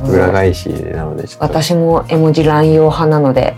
[0.08, 3.56] 裏返しなのでちょっと私も絵文字乱用派なので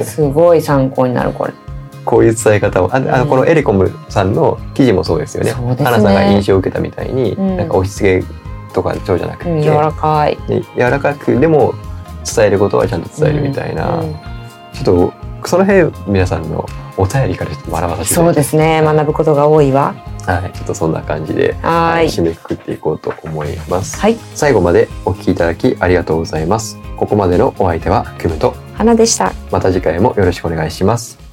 [0.00, 1.52] すごい参考になるこれ。
[2.04, 3.06] こういう伝え方をああうん。
[3.06, 5.52] のこのエレコムさんの記事もそうですよね。
[5.52, 5.84] ね。
[5.84, 7.56] 花さんが印象を受けたみたいに、うん。
[7.56, 8.26] なんか押し付け
[8.74, 10.36] とかそうじゃなくて、うん、柔らかい。
[10.48, 11.74] で柔らかくでも
[12.34, 14.14] 伝えることはちゃんと伝えるみたいな、うん。
[14.72, 16.66] ちょっとその辺皆さんの
[16.96, 19.94] お便りからちょっと学ばさせていただそうですね学ぶことが多いわ。
[20.26, 23.98] はい、ちょっとそんな感じで、はーい締めくくっていこうと思います。
[23.98, 26.78] はい最後までお聞きいただきありがとうございます。
[26.96, 29.32] ここまでのお相手はクムと、花でした。
[29.50, 31.23] また次回もよろしくお願いします。